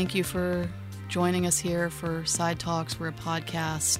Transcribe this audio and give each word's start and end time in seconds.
thank 0.00 0.14
you 0.14 0.24
for 0.24 0.66
joining 1.08 1.44
us 1.44 1.58
here 1.58 1.90
for 1.90 2.24
Side 2.24 2.58
Talks. 2.58 2.98
We're 2.98 3.08
a 3.08 3.12
podcast. 3.12 3.98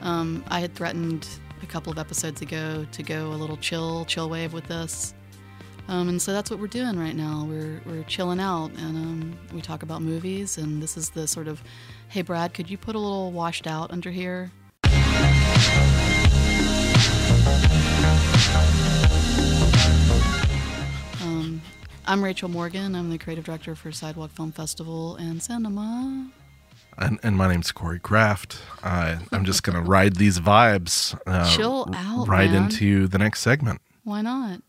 Um, 0.00 0.44
I 0.46 0.60
had 0.60 0.72
threatened 0.72 1.28
a 1.64 1.66
couple 1.66 1.90
of 1.90 1.98
episodes 1.98 2.42
ago 2.42 2.86
to 2.92 3.02
go 3.02 3.30
a 3.32 3.34
little 3.34 3.56
chill, 3.56 4.04
chill 4.04 4.30
wave 4.30 4.52
with 4.52 4.68
this. 4.68 5.14
Um, 5.88 6.08
and 6.08 6.22
so 6.22 6.32
that's 6.32 6.48
what 6.48 6.60
we're 6.60 6.68
doing 6.68 6.96
right 6.96 7.16
now. 7.16 7.44
We're, 7.44 7.82
we're 7.86 8.04
chilling 8.04 8.38
out 8.38 8.70
and 8.78 8.96
um, 8.96 9.38
we 9.52 9.60
talk 9.60 9.82
about 9.82 10.00
movies. 10.00 10.58
And 10.58 10.80
this 10.80 10.96
is 10.96 11.10
the 11.10 11.26
sort 11.26 11.48
of, 11.48 11.60
hey, 12.06 12.22
Brad, 12.22 12.54
could 12.54 12.70
you 12.70 12.78
put 12.78 12.94
a 12.94 13.00
little 13.00 13.32
washed 13.32 13.66
out 13.66 13.90
under 13.90 14.12
here? 14.12 14.52
I'm 22.06 22.22
Rachel 22.22 22.48
Morgan. 22.48 22.94
I'm 22.94 23.10
the 23.10 23.18
creative 23.18 23.44
director 23.44 23.74
for 23.74 23.90
Sidewalk 23.90 24.30
Film 24.30 24.52
Festival 24.52 25.16
and 25.16 25.42
Cinema. 25.42 26.28
And, 26.98 27.18
and 27.22 27.36
my 27.36 27.48
name's 27.48 27.72
Corey 27.72 27.98
Kraft. 27.98 28.58
Uh, 28.82 29.18
I'm 29.32 29.44
just 29.44 29.62
going 29.64 29.76
to 29.82 29.82
ride 29.82 30.16
these 30.16 30.38
vibes 30.38 31.18
uh, 31.26 31.54
Chill 31.56 31.88
out, 31.94 32.28
right 32.28 32.50
man. 32.50 32.64
into 32.64 33.08
the 33.08 33.18
next 33.18 33.40
segment. 33.40 33.80
Why 34.04 34.22
not? 34.22 34.60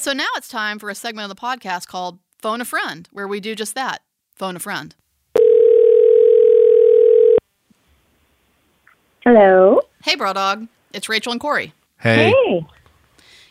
So 0.00 0.12
now 0.12 0.26
it's 0.36 0.48
time 0.48 0.78
for 0.78 0.90
a 0.90 0.94
segment 0.94 1.30
of 1.30 1.36
the 1.36 1.40
podcast 1.40 1.86
called 1.86 2.18
Phone 2.38 2.60
a 2.60 2.64
Friend, 2.64 3.08
where 3.12 3.28
we 3.28 3.38
do 3.38 3.54
just 3.54 3.74
that 3.74 4.02
phone 4.34 4.56
a 4.56 4.58
friend. 4.58 4.94
Hello. 9.24 9.80
Hey, 10.02 10.16
bro 10.16 10.32
dog. 10.32 10.66
It's 10.92 11.08
Rachel 11.08 11.30
and 11.32 11.40
Corey. 11.40 11.74
Hey, 12.00 12.32
Hey. 12.32 12.66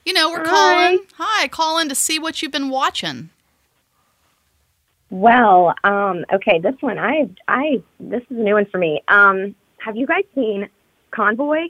You 0.05 0.14
know, 0.14 0.30
we're 0.30 0.44
Hi. 0.45 0.50
calling. 0.50 1.00
Hi, 1.17 1.47
calling 1.47 1.89
to 1.89 1.95
see 1.95 2.19
what 2.19 2.42
you've 2.42 2.52
been 2.52 2.69
watching. 2.69 3.30
Well, 5.09 5.73
um, 5.83 6.25
okay, 6.31 6.59
this 6.59 6.75
one 6.81 7.00
I 7.00 7.30
I 7.47 7.81
this 8.00 8.22
is 8.30 8.38
a 8.38 8.41
new 8.41 8.53
one 8.53 8.66
for 8.67 8.78
me. 8.78 9.02
Um, 9.08 9.56
have 9.80 9.95
you 9.95 10.06
guys 10.06 10.23
seen 10.36 10.69
Convoy? 11.11 11.67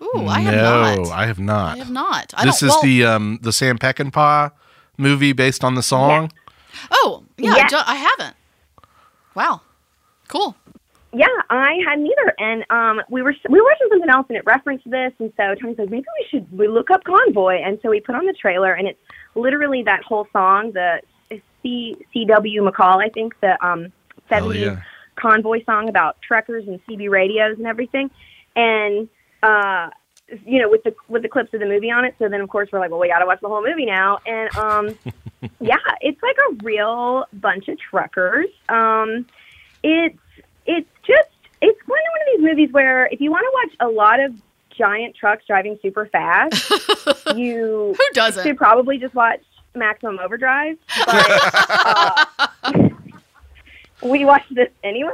Ooh, 0.00 0.26
I 0.28 0.40
have 0.40 0.54
no, 0.54 0.94
not. 1.02 1.10
I 1.10 1.26
have 1.26 1.40
not. 1.40 1.74
I 1.74 1.78
have 1.78 1.90
not. 1.90 2.34
I 2.36 2.44
this 2.44 2.60
don't, 2.60 2.68
is 2.68 2.74
well, 2.74 2.82
the 2.82 3.04
um, 3.04 3.38
the 3.42 3.52
Sam 3.52 3.76
Peckinpah 3.78 4.52
movie 4.96 5.32
based 5.32 5.64
on 5.64 5.74
the 5.74 5.82
song. 5.82 6.30
Oh, 6.92 7.24
yeah, 7.36 7.54
I 7.54 7.56
Yeah. 7.56 7.68
don't- 7.68 7.88
I 7.88 7.94
haven't. 7.96 8.36
Wow. 9.34 9.62
Cool. 10.28 10.54
Yeah, 11.18 11.26
I 11.50 11.80
had 11.84 11.98
neither, 11.98 12.32
and 12.38 12.64
um, 12.70 13.02
we 13.10 13.22
were 13.22 13.34
we 13.50 13.60
were 13.60 13.66
watching 13.66 13.88
something 13.90 14.08
else, 14.08 14.26
and 14.28 14.38
it 14.38 14.44
referenced 14.46 14.88
this, 14.88 15.12
and 15.18 15.32
so 15.36 15.56
Tony's 15.56 15.76
like, 15.76 15.90
maybe 15.90 16.06
we 16.20 16.26
should 16.30 16.56
we 16.56 16.68
look 16.68 16.92
up 16.92 17.02
Convoy, 17.02 17.56
and 17.60 17.76
so 17.82 17.90
we 17.90 17.98
put 17.98 18.14
on 18.14 18.24
the 18.24 18.32
trailer, 18.34 18.72
and 18.72 18.86
it's 18.86 19.00
literally 19.34 19.82
that 19.82 20.04
whole 20.04 20.28
song, 20.32 20.70
the 20.70 21.00
C 21.60 21.96
C 22.12 22.24
W 22.24 22.62
McCall, 22.62 23.04
I 23.04 23.08
think 23.08 23.34
the 23.40 23.58
um 23.66 23.92
seventies 24.28 24.62
yeah. 24.62 24.82
convoy 25.16 25.64
song 25.64 25.88
about 25.88 26.22
truckers 26.22 26.68
and 26.68 26.78
CB 26.86 27.10
radios 27.10 27.58
and 27.58 27.66
everything, 27.66 28.12
and 28.54 29.08
uh, 29.42 29.90
you 30.46 30.62
know, 30.62 30.70
with 30.70 30.84
the 30.84 30.94
with 31.08 31.22
the 31.22 31.28
clips 31.28 31.52
of 31.52 31.58
the 31.58 31.66
movie 31.66 31.90
on 31.90 32.04
it. 32.04 32.14
So 32.20 32.28
then, 32.28 32.40
of 32.40 32.48
course, 32.48 32.68
we're 32.72 32.78
like, 32.78 32.92
well, 32.92 33.00
we 33.00 33.08
got 33.08 33.18
to 33.18 33.26
watch 33.26 33.40
the 33.40 33.48
whole 33.48 33.66
movie 33.66 33.86
now. 33.86 34.18
And 34.24 34.56
um, 34.56 34.98
yeah, 35.60 35.78
it's 36.00 36.22
like 36.22 36.36
a 36.48 36.54
real 36.62 37.24
bunch 37.32 37.66
of 37.66 37.76
truckers. 37.80 38.46
Um, 38.68 39.26
it's 39.82 40.16
it's 40.68 40.88
just 41.08 41.28
it's 41.60 41.80
one 41.88 41.98
one 41.98 42.20
of 42.20 42.26
these 42.36 42.44
movies 42.48 42.72
where 42.72 43.06
if 43.06 43.20
you 43.20 43.30
want 43.32 43.42
to 43.44 43.50
watch 43.80 43.88
a 43.88 43.92
lot 43.92 44.20
of 44.20 44.32
giant 44.76 45.16
trucks 45.16 45.44
driving 45.46 45.76
super 45.82 46.06
fast, 46.06 46.70
you 47.36 47.94
Who 47.98 48.04
doesn't? 48.12 48.44
should 48.46 48.56
probably 48.56 48.98
just 48.98 49.14
watch 49.14 49.40
Maximum 49.74 50.20
Overdrive. 50.20 50.76
But 51.04 51.40
uh, 52.62 52.88
we 54.02 54.24
watched 54.24 54.54
this 54.54 54.68
anyway. 54.84 55.10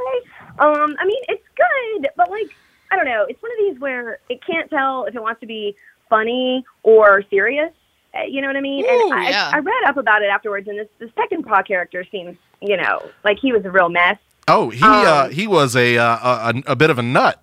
Um, 0.59 0.95
I 0.99 1.05
mean, 1.05 1.21
it's 1.27 1.43
good, 1.55 2.09
but 2.15 2.29
like, 2.29 2.49
I 2.91 2.95
don't 2.95 3.05
know. 3.05 3.25
It's 3.27 3.41
one 3.41 3.51
of 3.51 3.57
these 3.59 3.79
where 3.81 4.19
it 4.29 4.39
can't 4.45 4.69
tell 4.69 5.05
if 5.05 5.15
it 5.15 5.21
wants 5.21 5.41
to 5.41 5.47
be 5.47 5.75
funny 6.09 6.63
or 6.83 7.23
serious. 7.29 7.71
Uh, 8.13 8.23
You 8.23 8.41
know 8.41 8.47
what 8.47 8.55
I 8.55 8.61
mean? 8.61 8.85
Ooh, 8.85 9.09
and 9.11 9.13
I, 9.13 9.29
yeah. 9.29 9.49
I 9.53 9.59
read 9.59 9.83
up 9.87 9.97
about 9.97 10.21
it 10.21 10.27
afterwards, 10.27 10.67
and 10.67 10.77
this 10.77 10.87
this 10.99 11.09
Peckinpah 11.17 11.67
character 11.67 12.05
seems, 12.11 12.37
you 12.61 12.77
know, 12.77 13.01
like 13.23 13.39
he 13.41 13.51
was 13.51 13.65
a 13.65 13.71
real 13.71 13.89
mess. 13.89 14.17
Oh, 14.47 14.69
he 14.69 14.81
Um, 14.83 14.91
uh, 15.05 15.29
he 15.29 15.47
was 15.47 15.75
a, 15.75 15.97
uh, 15.97 16.51
a 16.53 16.71
a 16.71 16.75
bit 16.75 16.89
of 16.89 16.99
a 16.99 17.03
nut. 17.03 17.41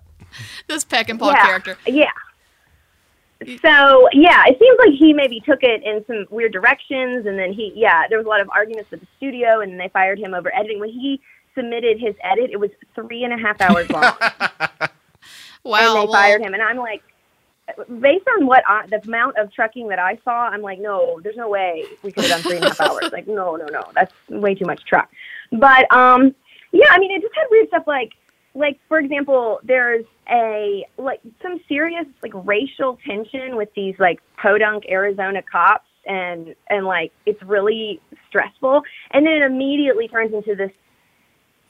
this 0.67 0.83
peck 0.83 1.07
Peckinpah 1.07 1.31
yeah, 1.33 1.45
character. 1.45 1.77
Yeah. 1.85 2.11
So 3.61 4.07
yeah, 4.13 4.43
it 4.47 4.57
seems 4.57 4.79
like 4.79 4.97
he 4.97 5.11
maybe 5.11 5.41
took 5.41 5.63
it 5.63 5.83
in 5.83 6.03
some 6.07 6.25
weird 6.29 6.53
directions, 6.53 7.25
and 7.25 7.37
then 7.37 7.51
he 7.51 7.73
yeah, 7.75 8.03
there 8.07 8.17
was 8.17 8.25
a 8.25 8.29
lot 8.29 8.39
of 8.39 8.49
arguments 8.49 8.89
with 8.89 9.01
the 9.01 9.07
studio, 9.17 9.59
and 9.59 9.77
they 9.79 9.89
fired 9.89 10.17
him 10.17 10.33
over 10.33 10.53
editing. 10.55 10.79
When 10.79 10.89
he 10.89 11.19
submitted 11.55 11.99
his 11.99 12.15
edit, 12.23 12.51
it 12.51 12.57
was 12.59 12.69
three 12.95 13.23
and 13.25 13.33
a 13.33 13.37
half 13.37 13.59
hours 13.59 13.89
long, 13.89 14.03
Wow. 15.63 15.97
and 16.01 16.07
they 16.07 16.11
fired 16.13 16.41
him. 16.41 16.53
And 16.53 16.63
I'm 16.63 16.77
like, 16.77 17.03
based 17.99 18.25
on 18.39 18.47
what 18.47 18.63
I, 18.67 18.87
the 18.87 19.01
amount 19.05 19.37
of 19.37 19.51
trucking 19.51 19.89
that 19.89 19.99
I 19.99 20.17
saw, 20.23 20.47
I'm 20.47 20.61
like, 20.61 20.79
no, 20.79 21.19
there's 21.21 21.35
no 21.37 21.49
way 21.49 21.83
we 22.01 22.13
could 22.13 22.23
have 22.25 22.41
done 22.41 22.41
three 22.43 22.55
and 22.57 22.65
a 22.65 22.69
half 22.69 22.79
hours. 22.89 23.11
Like, 23.11 23.27
no, 23.27 23.57
no, 23.57 23.65
no, 23.65 23.83
that's 23.93 24.13
way 24.29 24.55
too 24.55 24.65
much 24.65 24.85
truck. 24.85 25.09
But 25.51 25.91
um, 25.93 26.33
yeah, 26.73 26.87
I 26.89 26.99
mean, 26.99 27.11
it 27.11 27.21
just 27.21 27.33
had 27.35 27.45
weird 27.49 27.67
stuff 27.67 27.83
like, 27.85 28.11
like 28.55 28.79
for 28.87 28.99
example, 28.99 29.59
there's 29.63 30.05
a 30.29 30.85
like 30.97 31.21
some 31.41 31.59
serious 31.67 32.05
like 32.21 32.33
racial 32.33 32.97
tension 33.05 33.55
with 33.55 33.69
these 33.75 33.95
like 33.99 34.19
podunk 34.41 34.83
Arizona 34.89 35.41
cops, 35.49 35.87
and 36.05 36.55
and 36.69 36.85
like 36.85 37.11
it's 37.25 37.41
really 37.43 38.01
stressful, 38.27 38.81
and 39.11 39.25
then 39.25 39.33
it 39.33 39.43
immediately 39.43 40.07
turns 40.07 40.33
into 40.33 40.55
this 40.55 40.71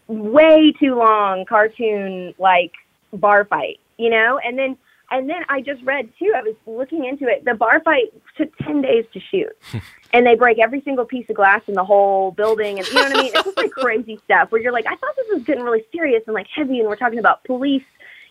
way 0.07 0.73
too 0.79 0.95
long 0.95 1.45
cartoon 1.45 2.33
like 2.39 2.71
bar 3.11 3.45
fight, 3.45 3.79
you 3.97 4.09
know, 4.09 4.39
and 4.43 4.57
then 4.57 4.77
and 5.11 5.29
then 5.29 5.43
I 5.49 5.61
just 5.61 5.83
read 5.83 6.09
too. 6.17 6.33
I 6.35 6.41
was 6.41 6.55
looking 6.65 7.05
into 7.05 7.27
it. 7.27 7.45
The 7.45 7.53
bar 7.53 7.81
fight 7.81 8.13
took 8.37 8.55
ten 8.57 8.81
days 8.81 9.05
to 9.13 9.19
shoot, 9.19 9.55
and 10.13 10.25
they 10.25 10.35
break 10.35 10.59
every 10.59 10.81
single 10.81 11.05
piece 11.05 11.29
of 11.29 11.35
glass 11.35 11.61
in 11.67 11.73
the 11.73 11.83
whole 11.83 12.31
building, 12.31 12.79
and 12.79 12.87
you 12.87 12.93
know 12.95 13.03
what 13.03 13.17
I 13.17 13.21
mean. 13.21 13.31
It's 13.33 13.43
just 13.43 13.57
like 13.57 13.71
crazy 13.77 14.19
stuff 14.25 14.51
where 14.51 14.61
you're 14.61 14.71
like, 14.71 14.85
I 14.87 14.95
thought 14.95 15.15
this 15.15 15.27
was 15.31 15.43
getting 15.43 15.63
really 15.63 15.85
serious 15.91 16.23
and 16.27 16.33
like 16.33 16.47
heavy, 16.53 16.79
and 16.79 16.87
we're 16.87 16.95
talking 16.95 17.19
about 17.19 17.43
police, 17.43 17.83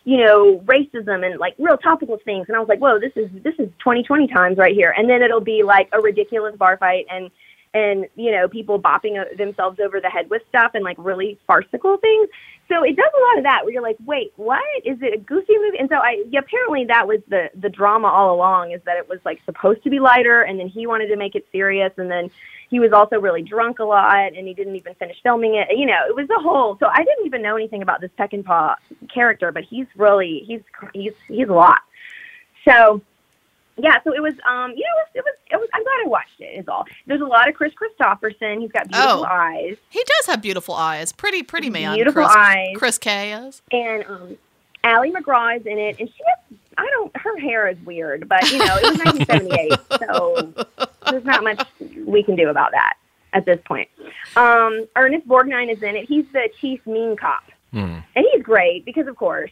you 0.03 0.17
know, 0.17 0.59
racism 0.65 1.25
and 1.25 1.39
like 1.39 1.55
real 1.57 1.77
topical 1.77 2.17
things. 2.23 2.45
And 2.47 2.57
I 2.57 2.59
was 2.59 2.67
like, 2.67 2.79
whoa, 2.79 2.99
this 2.99 3.13
is 3.15 3.29
this 3.43 3.55
is 3.59 3.69
2020 3.79 4.27
times 4.27 4.57
right 4.57 4.75
here. 4.75 4.93
And 4.97 5.09
then 5.09 5.21
it'll 5.21 5.41
be 5.41 5.63
like 5.63 5.89
a 5.93 6.01
ridiculous 6.01 6.55
bar 6.55 6.77
fight 6.77 7.05
and 7.09 7.31
and 7.73 8.05
you 8.15 8.31
know 8.31 8.47
people 8.47 8.79
bopping 8.79 9.15
themselves 9.37 9.79
over 9.79 9.99
the 9.99 10.09
head 10.09 10.29
with 10.29 10.41
stuff 10.49 10.71
and 10.73 10.83
like 10.83 10.97
really 10.99 11.37
farcical 11.47 11.97
things. 11.97 12.29
So 12.69 12.83
it 12.83 12.95
does 12.95 13.11
a 13.17 13.21
lot 13.21 13.37
of 13.39 13.43
that 13.43 13.63
where 13.63 13.73
you're 13.73 13.83
like, 13.83 13.97
wait, 14.05 14.31
what 14.37 14.63
is 14.85 14.97
it 15.01 15.13
a 15.13 15.17
goofy 15.17 15.57
movie? 15.57 15.79
And 15.79 15.89
so 15.89 15.95
I 15.95 16.23
yeah, 16.29 16.39
apparently 16.39 16.85
that 16.85 17.07
was 17.07 17.19
the 17.27 17.49
the 17.55 17.69
drama 17.69 18.07
all 18.07 18.33
along 18.33 18.71
is 18.71 18.81
that 18.85 18.97
it 18.97 19.09
was 19.09 19.19
like 19.25 19.41
supposed 19.45 19.83
to 19.83 19.89
be 19.89 19.99
lighter 19.99 20.43
and 20.43 20.59
then 20.59 20.67
he 20.67 20.87
wanted 20.87 21.07
to 21.07 21.15
make 21.15 21.35
it 21.35 21.45
serious 21.51 21.91
and 21.97 22.09
then 22.09 22.29
he 22.69 22.79
was 22.79 22.91
also 22.91 23.19
really 23.19 23.43
drunk 23.43 23.79
a 23.79 23.83
lot 23.83 24.33
and 24.35 24.47
he 24.47 24.53
didn't 24.53 24.75
even 24.75 24.95
finish 24.95 25.17
filming 25.21 25.55
it. 25.55 25.67
You 25.77 25.85
know, 25.85 26.01
it 26.07 26.15
was 26.15 26.29
a 26.29 26.41
whole. 26.41 26.77
So 26.79 26.87
I 26.87 27.03
didn't 27.03 27.25
even 27.25 27.41
know 27.41 27.55
anything 27.55 27.81
about 27.81 28.01
this 28.01 28.11
Peckinpah 28.17 28.75
character, 29.13 29.51
but 29.51 29.63
he's 29.63 29.87
really 29.95 30.43
he's 30.47 30.61
he's 30.93 31.13
he's 31.27 31.49
a 31.49 31.53
lot. 31.53 31.81
So 32.65 33.01
yeah, 33.77 33.97
so 34.03 34.13
it 34.13 34.21
was 34.21 34.33
um 34.47 34.71
you 34.71 34.83
know 34.83 34.93
it 34.97 35.03
was, 35.03 35.07
it 35.15 35.23
was 35.23 35.33
it 35.51 35.57
was 35.57 35.69
I'm 35.73 35.83
glad 35.83 36.01
I 36.05 36.07
watched 36.07 36.39
it 36.39 36.59
is 36.59 36.67
all. 36.67 36.85
There's 37.07 37.21
a 37.21 37.25
lot 37.25 37.47
of 37.49 37.55
Kris 37.55 37.73
Kristofferson. 37.73 38.61
He's 38.61 38.71
got 38.71 38.87
beautiful 38.87 39.21
Oh. 39.21 39.23
eyes 39.29 39.77
He 39.89 40.03
does 40.03 40.27
have 40.27 40.41
beautiful 40.41 40.75
eyes. 40.75 41.11
Pretty, 41.11 41.43
pretty 41.43 41.69
man. 41.69 41.95
Beautiful 41.95 42.23
Chris, 42.23 42.35
eyes. 42.35 42.75
Chris 42.75 42.97
K 42.97 43.31
is. 43.33 43.61
and 43.71 44.05
um 44.05 44.37
Ali 44.83 45.11
MacGraw 45.11 45.57
is 45.59 45.65
in 45.65 45.77
it 45.77 45.99
and 45.99 46.09
she 46.09 46.15
has 46.27 46.57
I 46.77 46.87
don't 46.91 47.15
her 47.17 47.37
hair 47.39 47.67
is 47.67 47.77
weird, 47.85 48.27
but 48.27 48.49
you 48.51 48.57
know, 48.59 48.75
it 48.77 48.89
was 48.91 48.97
1978, 49.29 49.79
so 50.07 50.53
there's 51.11 51.23
not 51.25 51.43
much 51.43 51.65
we 52.05 52.23
can 52.23 52.35
do 52.35 52.49
about 52.49 52.71
that 52.71 52.95
at 53.33 53.45
this 53.45 53.59
point. 53.65 53.89
Um 54.35 54.87
Ernest 54.95 55.27
Borgnine 55.27 55.71
is 55.71 55.81
in 55.83 55.95
it. 55.95 56.05
He's 56.07 56.25
the 56.33 56.49
chief 56.59 56.85
mean 56.85 57.15
cop. 57.15 57.43
Hmm. 57.71 57.99
And 58.15 58.25
he's 58.31 58.43
great 58.43 58.85
because 58.85 59.07
of 59.07 59.15
course 59.15 59.51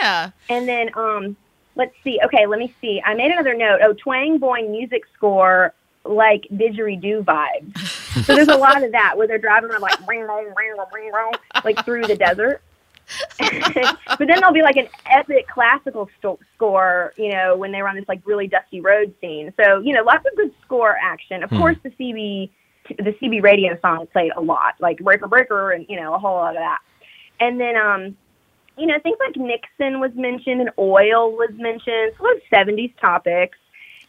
Yeah. 0.00 0.30
And 0.48 0.68
then 0.68 0.90
um 0.94 1.36
let's 1.78 1.94
see. 2.04 2.20
Okay, 2.24 2.46
let 2.46 2.58
me 2.58 2.74
see. 2.80 3.00
I 3.04 3.14
made 3.14 3.30
another 3.30 3.54
note. 3.54 3.80
Oh, 3.82 3.94
Twang 3.94 4.38
Boing 4.38 4.70
music 4.70 5.04
score 5.14 5.72
like 6.04 6.46
didgeridoo 6.52 7.24
vibes. 7.24 7.78
so 8.24 8.34
there's 8.34 8.48
a 8.48 8.56
lot 8.56 8.82
of 8.82 8.92
that 8.92 9.16
where 9.16 9.26
they're 9.26 9.38
driving 9.38 9.70
around 9.70 9.80
like 9.80 10.06
ring 10.06 10.20
ring 10.20 10.52
ring 10.56 10.74
ring 10.92 11.12
ring 11.12 11.32
like 11.64 11.82
through 11.84 12.06
the 12.06 12.16
desert. 12.16 12.60
but 13.38 14.18
then 14.18 14.28
there'll 14.38 14.52
be 14.52 14.60
like 14.62 14.76
an 14.76 14.86
epic 15.06 15.48
classical 15.48 16.10
sto- 16.18 16.38
score, 16.54 17.14
you 17.16 17.32
know, 17.32 17.56
when 17.56 17.72
they 17.72 17.80
were 17.80 17.88
on 17.88 17.96
this 17.96 18.04
like 18.06 18.20
really 18.26 18.46
dusty 18.46 18.80
road 18.82 19.14
scene. 19.20 19.52
So 19.58 19.80
you 19.80 19.94
know, 19.94 20.02
lots 20.02 20.26
of 20.30 20.36
good 20.36 20.52
score 20.64 20.96
action. 21.00 21.42
Of 21.42 21.50
Hmm. 21.50 21.58
course, 21.58 21.76
the 21.82 21.90
CB 21.90 22.50
the 22.98 23.12
CB 23.20 23.42
radio 23.42 23.78
song 23.80 24.06
played 24.12 24.32
a 24.36 24.40
lot, 24.40 24.74
like 24.78 24.98
Breaker 24.98 25.26
Breaker, 25.28 25.72
and 25.72 25.86
you 25.88 26.00
know, 26.00 26.14
a 26.14 26.18
whole 26.18 26.34
lot 26.36 26.56
of 26.56 26.60
that. 26.60 26.78
And 27.40 27.60
then 27.60 27.76
um, 27.76 28.16
you 28.78 28.86
know, 28.86 28.98
things 29.00 29.16
like 29.20 29.36
Nixon 29.36 30.00
was 30.00 30.12
mentioned 30.14 30.60
and 30.60 30.70
oil 30.78 31.32
was 31.32 31.50
mentioned. 31.54 32.12
So 32.18 32.24
those 32.24 32.40
70s 32.52 32.92
topics. 33.00 33.58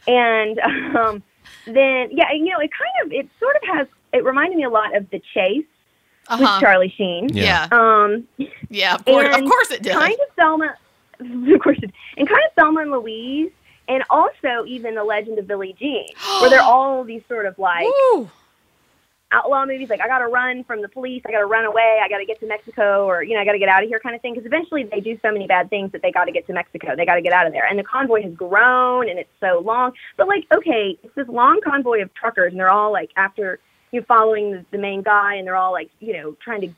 And 0.07 0.59
um, 0.95 1.23
then 1.65 2.09
yeah, 2.11 2.31
you 2.33 2.45
know, 2.45 2.59
it 2.59 2.71
kind 2.71 3.05
of 3.05 3.11
it 3.11 3.27
sort 3.39 3.55
of 3.57 3.61
has 3.75 3.87
it 4.13 4.23
reminded 4.23 4.57
me 4.57 4.63
a 4.63 4.69
lot 4.69 4.95
of 4.95 5.09
The 5.09 5.21
Chase 5.33 5.65
with 6.31 6.41
Uh-huh. 6.41 6.59
Charlie 6.59 6.93
Sheen. 6.97 7.29
Yeah. 7.33 7.67
Um, 7.71 8.27
Yeah, 8.69 8.95
of 8.95 9.05
course, 9.05 9.35
of 9.35 9.43
course 9.45 9.71
it 9.71 9.81
did. 9.83 9.93
kind 9.93 10.13
of 10.13 10.35
Thelma, 10.35 10.75
of 11.53 11.59
course, 11.61 11.79
it- 11.81 11.91
and 12.17 12.27
kind 12.27 12.41
of 12.47 12.53
Thelma 12.55 12.81
and 12.81 12.91
Louise, 12.91 13.51
and 13.87 14.03
also 14.09 14.63
even 14.67 14.93
The 14.95 15.03
Legend 15.03 15.39
of 15.39 15.47
Billie 15.47 15.75
Jean, 15.79 16.07
where 16.41 16.49
they're 16.49 16.61
all 16.75 17.03
these 17.03 17.21
sort 17.27 17.45
of 17.45 17.57
like 17.59 17.85
Woo. 18.13 18.29
Outlaw 19.31 19.65
movies, 19.65 19.89
like 19.89 20.01
I 20.01 20.07
got 20.07 20.19
to 20.19 20.27
run 20.27 20.63
from 20.63 20.81
the 20.81 20.89
police, 20.89 21.21
I 21.25 21.31
got 21.31 21.39
to 21.39 21.45
run 21.45 21.65
away, 21.65 21.99
I 22.03 22.09
got 22.09 22.17
to 22.17 22.25
get 22.25 22.39
to 22.39 22.47
Mexico, 22.47 23.05
or 23.05 23.23
you 23.23 23.35
know, 23.35 23.41
I 23.41 23.45
got 23.45 23.53
to 23.53 23.59
get 23.59 23.69
out 23.69 23.83
of 23.83 23.89
here, 23.89 23.99
kind 23.99 24.15
of 24.15 24.21
thing. 24.21 24.33
Because 24.33 24.45
eventually 24.45 24.83
they 24.83 24.99
do 24.99 25.17
so 25.21 25.31
many 25.31 25.47
bad 25.47 25.69
things 25.69 25.91
that 25.91 26.01
they 26.01 26.11
got 26.11 26.25
to 26.25 26.31
get 26.31 26.47
to 26.47 26.53
Mexico, 26.53 26.95
they 26.95 27.05
got 27.05 27.15
to 27.15 27.21
get 27.21 27.33
out 27.33 27.47
of 27.47 27.53
there, 27.53 27.65
and 27.65 27.77
the 27.77 27.83
convoy 27.83 28.23
has 28.23 28.33
grown 28.33 29.09
and 29.09 29.19
it's 29.19 29.29
so 29.39 29.61
long. 29.63 29.91
But 30.17 30.27
like, 30.27 30.45
okay, 30.53 30.97
it's 31.03 31.15
this 31.15 31.27
long 31.27 31.59
convoy 31.63 32.01
of 32.01 32.13
truckers, 32.13 32.51
and 32.51 32.59
they're 32.59 32.71
all 32.71 32.91
like 32.91 33.11
after 33.15 33.59
you 33.91 33.99
know, 33.99 34.05
following 34.07 34.51
the, 34.51 34.65
the 34.71 34.77
main 34.77 35.01
guy, 35.01 35.35
and 35.35 35.45
they're 35.45 35.55
all 35.55 35.71
like 35.71 35.89
you 35.99 36.13
know 36.13 36.35
trying 36.43 36.61
to 36.61 36.69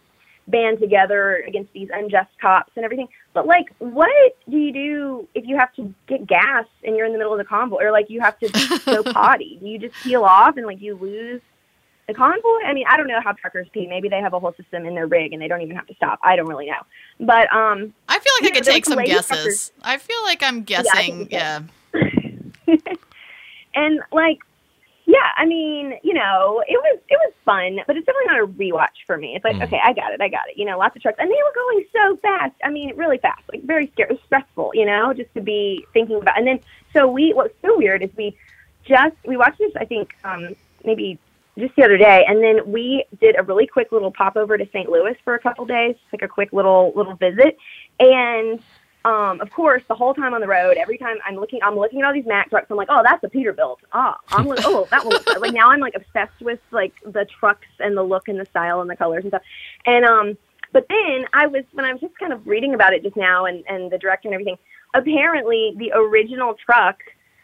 band 0.48 0.80
together 0.80 1.44
against 1.48 1.72
these 1.72 1.90
unjust 1.94 2.30
cops 2.42 2.72
and 2.76 2.84
everything. 2.84 3.08
But 3.34 3.46
like, 3.46 3.74
what 3.80 4.36
do 4.50 4.58
you 4.58 4.74
do 4.74 5.28
if 5.34 5.46
you 5.48 5.58
have 5.58 5.74
to 5.76 5.94
get 6.08 6.28
gas 6.28 6.66
and 6.84 6.98
you're 6.98 7.06
in 7.06 7.14
the 7.14 7.18
middle 7.18 7.34
of 7.34 7.40
the 7.40 7.46
convoy, 7.46 7.84
or 7.84 7.92
like 7.92 8.10
you 8.10 8.20
have 8.20 8.38
to 8.40 8.82
go 8.86 9.04
potty? 9.14 9.58
Do 9.62 9.68
you 9.68 9.80
just 9.80 9.96
peel 10.04 10.24
off 10.24 10.58
and 10.58 10.66
like 10.66 10.82
you 10.82 10.96
lose 10.96 11.42
the 12.08 12.14
convoy? 12.14 12.64
I 12.66 12.74
mean, 12.74 12.86
I 12.90 12.98
don't 12.98 13.08
know 13.08 13.22
how 13.24 13.32
truckers 13.34 13.68
pee. 13.74 13.88
Maybe 13.88 14.10
they 14.10 14.20
have 14.20 14.34
a 14.34 14.40
whole 14.40 14.54
system 14.54 14.86
in 14.86 14.96
their 14.96 15.08
rig 15.08 15.34
and 15.34 15.42
they 15.42 15.48
don't 15.48 15.62
even 15.62 15.76
have 15.76 15.88
to 15.88 15.96
stop. 15.96 16.20
I 16.24 16.36
don't 16.36 16.48
really 16.48 16.68
know. 16.68 16.82
But 17.20 17.52
um, 17.54 17.94
I 18.10 18.20
feel 18.20 18.34
like 18.40 18.44
I 18.44 18.46
Yeah, 18.48 18.54
could 18.56 18.64
take 18.64 18.86
was 18.86 18.94
some 18.94 19.04
guesses. 19.06 19.28
truckers. 19.28 19.72
I 19.82 19.98
feel 19.98 20.22
like 20.24 20.44
I'm 20.44 20.64
guessing. 20.64 21.22
you 21.22 21.28
Yeah. 21.32 21.62
and 23.76 24.00
like, 24.12 24.40
yeah, 25.06 25.18
I 25.36 25.46
mean, 25.46 25.94
you 26.04 26.14
know, 26.14 26.64
it 26.68 26.78
was 26.78 27.00
it 27.10 27.20
was 27.26 27.34
fun, 27.44 27.80
but 27.88 27.98
it's 27.98 28.06
definitely 28.06 28.28
not 28.28 28.40
a 28.44 28.48
rewatch 28.48 29.04
for 29.06 29.18
me. 29.18 29.36
It's 29.36 29.44
like, 29.44 29.58
Mm. 29.58 29.64
okay, 29.64 29.80
I 29.84 29.94
got 29.94 30.14
it, 30.14 30.22
I 30.22 30.30
got 30.30 30.48
it. 30.50 30.58
You 30.58 30.66
know, 30.66 30.78
lots 30.78 30.96
of 30.96 31.02
trucks, 31.02 31.18
and 31.20 31.30
they 31.30 31.36
were 31.36 31.54
going 31.54 31.86
so 31.92 32.18
fast. 32.18 32.54
I 32.64 32.70
mean, 32.70 32.96
really 32.96 33.18
fast, 33.18 33.42
like 33.52 33.64
very 33.64 33.88
scary, 33.94 34.10
it 34.12 34.14
was 34.14 34.22
stressful. 34.26 34.72
You 34.74 34.86
know, 34.86 35.12
just 35.14 35.34
to 35.34 35.42
be 35.42 35.86
thinking 35.92 36.18
about. 36.18 36.38
And 36.38 36.48
then, 36.48 36.60
so 36.94 37.08
we, 37.08 37.34
what's 37.34 37.54
so 37.62 37.78
weird 37.78 38.04
is 38.04 38.10
we 38.16 38.38
just 38.86 39.16
we 39.26 39.36
watched 39.38 39.58
this. 39.58 39.72
I 39.76 39.86
think 39.86 40.14
um, 40.24 40.56
maybe 40.86 41.20
just 41.58 41.76
the 41.76 41.84
other 41.84 41.98
day, 41.98 42.26
and 42.28 42.44
then 42.44 42.72
we 42.72 43.06
did 43.20 43.36
a 43.38 43.44
really 43.44 43.68
quick 43.68 43.92
little 43.92 44.12
pop 44.12 44.36
over 44.38 44.58
to 44.58 44.66
St. 44.68 44.90
Louis 44.90 45.16
for 45.24 45.36
a 45.36 45.40
couple 45.40 45.66
days, 45.66 45.96
like 46.14 46.22
a 46.22 46.28
quick 46.28 46.54
little 46.54 46.94
little 46.96 47.16
visit, 47.16 47.58
and 48.00 48.62
um, 49.04 49.42
of 49.42 49.50
course, 49.52 49.82
the 49.88 49.96
whole 49.96 50.14
time 50.14 50.34
on 50.34 50.42
the 50.42 50.48
road, 50.48 50.78
every 50.78 50.98
time 50.98 51.18
I'm 51.26 51.36
looking, 51.36 51.60
I'm 51.64 51.76
looking 51.76 52.02
at 52.02 52.06
all 52.06 52.14
these 52.14 52.26
Mack 52.26 52.50
trucks. 52.50 52.68
I'm 52.70 52.78
like, 52.78 52.90
oh, 52.92 53.02
that's 53.04 53.24
a 53.24 53.28
Peterbilt. 53.28 53.78
Ah, 53.94 54.18
I'm 54.30 54.46
like, 54.46 54.60
oh, 54.64 54.88
that 54.92 55.04
one. 55.04 55.14
Looks 55.14 55.26
good. 55.26 55.42
like 55.42 55.54
now 55.54 55.70
I'm 55.70 55.80
like 55.80 55.96
obsessed 55.96 56.40
with 56.42 56.60
like 56.72 56.94
the 57.04 57.26
trucks 57.40 57.68
and 57.80 57.98
the 57.98 58.04
look 58.04 58.28
and 58.28 58.40
the 58.40 58.46
style 58.46 58.82
and 58.82 58.90
the 58.90 58.96
colors 58.96 59.24
and 59.24 59.32
stuff. 59.32 59.42
And 59.86 60.06
um, 60.06 60.38
but 60.72 60.86
then 60.88 61.26
I 61.34 61.48
was 61.48 61.64
when 61.74 61.86
I 61.86 61.94
was 61.94 62.02
just 62.02 62.18
kind 62.20 62.32
of 62.32 62.46
reading 62.46 62.76
about 62.76 62.94
it 62.94 63.02
just 63.02 63.16
now 63.16 63.46
and 63.46 63.64
and 63.68 63.92
the 63.92 63.98
director 63.98 64.28
and 64.28 64.36
everything. 64.36 64.58
Apparently, 64.94 65.74
the 65.78 65.92
original 65.96 66.56
truck 66.64 67.00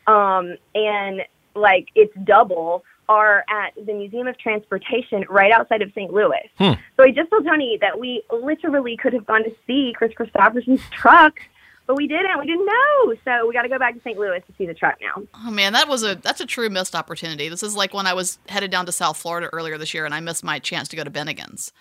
um 0.05 0.57
and 0.75 1.23
like 1.55 1.87
its 1.95 2.13
double 2.23 2.83
are 3.09 3.45
at 3.49 3.73
the 3.85 3.93
Museum 3.93 4.27
of 4.27 4.37
Transportation 4.37 5.25
right 5.29 5.51
outside 5.51 5.81
of 5.81 5.89
St. 5.93 6.11
Louis. 6.11 6.49
Hmm. 6.57 6.73
So 6.97 7.03
I 7.03 7.11
just 7.11 7.29
told 7.29 7.45
Tony 7.45 7.77
that 7.81 7.99
we 7.99 8.23
literally 8.31 8.97
could 8.97 9.13
have 9.13 9.25
gone 9.25 9.43
to 9.43 9.55
see 9.65 9.93
Kris 9.97 10.11
Kristofferson's 10.13 10.81
truck, 10.91 11.39
but 11.85 11.95
we 11.95 12.07
didn't. 12.07 12.37
We 12.39 12.45
didn't 12.47 12.65
know. 12.65 13.15
So 13.23 13.47
we 13.47 13.53
got 13.53 13.61
to 13.63 13.69
go 13.69 13.79
back 13.79 13.93
to 13.95 14.01
St. 14.01 14.17
Louis 14.17 14.39
to 14.45 14.53
see 14.57 14.65
the 14.65 14.73
truck 14.73 14.97
now. 15.01 15.23
Oh 15.45 15.51
man, 15.51 15.73
that 15.73 15.87
was 15.87 16.03
a 16.03 16.15
that's 16.15 16.41
a 16.41 16.45
true 16.45 16.69
missed 16.69 16.95
opportunity. 16.95 17.47
This 17.49 17.63
is 17.63 17.75
like 17.75 17.93
when 17.93 18.07
I 18.07 18.13
was 18.13 18.39
headed 18.49 18.71
down 18.71 18.85
to 18.87 18.91
South 18.91 19.17
Florida 19.17 19.47
earlier 19.53 19.77
this 19.77 19.93
year, 19.93 20.05
and 20.05 20.13
I 20.13 20.19
missed 20.19 20.43
my 20.43 20.59
chance 20.59 20.87
to 20.89 20.95
go 20.95 21.03
to 21.03 21.11
Bennigan's. 21.11 21.71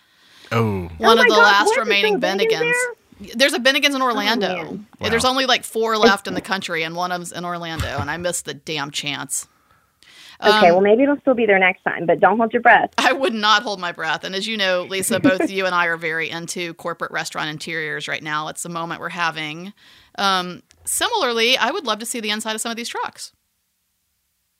Oh, 0.52 0.82
One 0.99 1.19
Oh 1.19 1.22
of 1.22 1.26
the 1.26 1.34
God, 1.34 1.38
last 1.43 1.76
remaining 1.76 2.20
There's 2.20 2.37
Bennigan's 2.37 2.76
Bennigan's. 3.19 3.34
There's 3.34 3.52
a 3.55 3.58
Bennigan's 3.58 3.94
in 3.96 4.02
Orlando. 4.02 4.55
man. 4.55 4.87
Wow. 5.00 5.08
There's 5.08 5.25
only 5.25 5.46
like 5.46 5.64
four 5.64 5.96
left 5.96 6.29
in 6.29 6.34
the 6.34 6.40
country, 6.43 6.82
and 6.84 6.94
one 6.94 7.11
of 7.11 7.19
them's 7.19 7.32
in 7.32 7.44
Orlando, 7.44 7.99
and 7.99 8.11
I 8.11 8.17
missed 8.19 8.44
the 8.44 8.55
damn 8.55 8.90
chance. 8.90 9.49
Okay, 10.43 10.69
Um, 10.69 10.75
well 10.75 10.81
maybe 10.81 11.03
it'll 11.03 11.21
still 11.21 11.35
be 11.35 11.47
there 11.47 11.59
next 11.59 11.83
time, 11.83 12.06
but 12.06 12.21
don't 12.21 12.37
hold 12.37 12.53
your 12.53 12.62
breath. 12.62 12.91
I 12.99 13.12
would 13.12 13.35
not 13.35 13.62
hold 13.62 13.81
my 13.81 13.93
breath. 13.93 14.25
And 14.25 14.35
as 14.35 14.47
you 14.47 14.56
know, 14.56 14.83
Lisa, 14.83 15.19
both 15.21 15.50
you 15.50 15.67
and 15.67 15.75
I 15.75 15.87
are 15.87 15.97
very 15.97 16.29
into 16.31 16.75
corporate 16.75 17.11
restaurant 17.11 17.49
interiors 17.49 18.06
right 18.09 18.23
now. 18.23 18.49
It's 18.49 18.62
the 18.62 18.69
moment 18.69 19.00
we're 19.00 19.09
having. 19.11 19.73
Um, 20.19 20.62
similarly, 20.85 21.56
I 21.56 21.71
would 21.71 21.87
love 21.87 21.99
to 22.00 22.06
see 22.06 22.21
the 22.21 22.31
inside 22.31 22.55
of 22.55 22.61
some 22.61 22.71
of 22.71 22.77
these 22.77 22.88
trucks. 22.88 23.33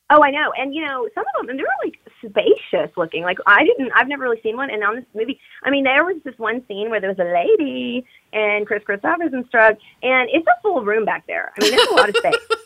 Oh, 0.08 0.23
I 0.23 0.31
know. 0.31 0.52
And 0.56 0.75
you 0.75 0.84
know, 0.84 1.08
some 1.14 1.25
of 1.34 1.40
them 1.46 1.50
and 1.50 1.58
they're 1.58 1.67
like 1.84 1.99
spacious 2.25 2.96
looking. 2.96 3.22
Like 3.22 3.38
I 3.46 3.64
didn't 3.64 3.90
I've 3.94 4.08
never 4.08 4.22
really 4.22 4.40
seen 4.43 4.56
one 4.56 4.70
and 4.70 4.82
on 4.84 4.96
this 4.96 5.05
movie 5.14 5.40
I 5.64 5.70
mean 5.70 5.84
there 5.84 6.05
was 6.05 6.17
this 6.25 6.38
one 6.38 6.64
scene 6.69 6.90
where 6.90 7.00
there 7.00 7.11
was 7.11 7.19
a 7.19 7.25
lady 7.25 8.06
and 8.32 8.67
Kris 8.67 8.82
Kristofferson's 8.84 9.50
truck 9.50 9.76
and 10.02 10.29
it's 10.32 10.46
a 10.46 10.62
full 10.62 10.84
room 10.84 11.05
back 11.05 11.26
there. 11.26 11.52
I 11.58 11.62
mean 11.62 11.72
there's 11.76 11.88
a 11.88 11.94
lot 11.94 12.08
of 12.08 12.17
space. 12.17 12.34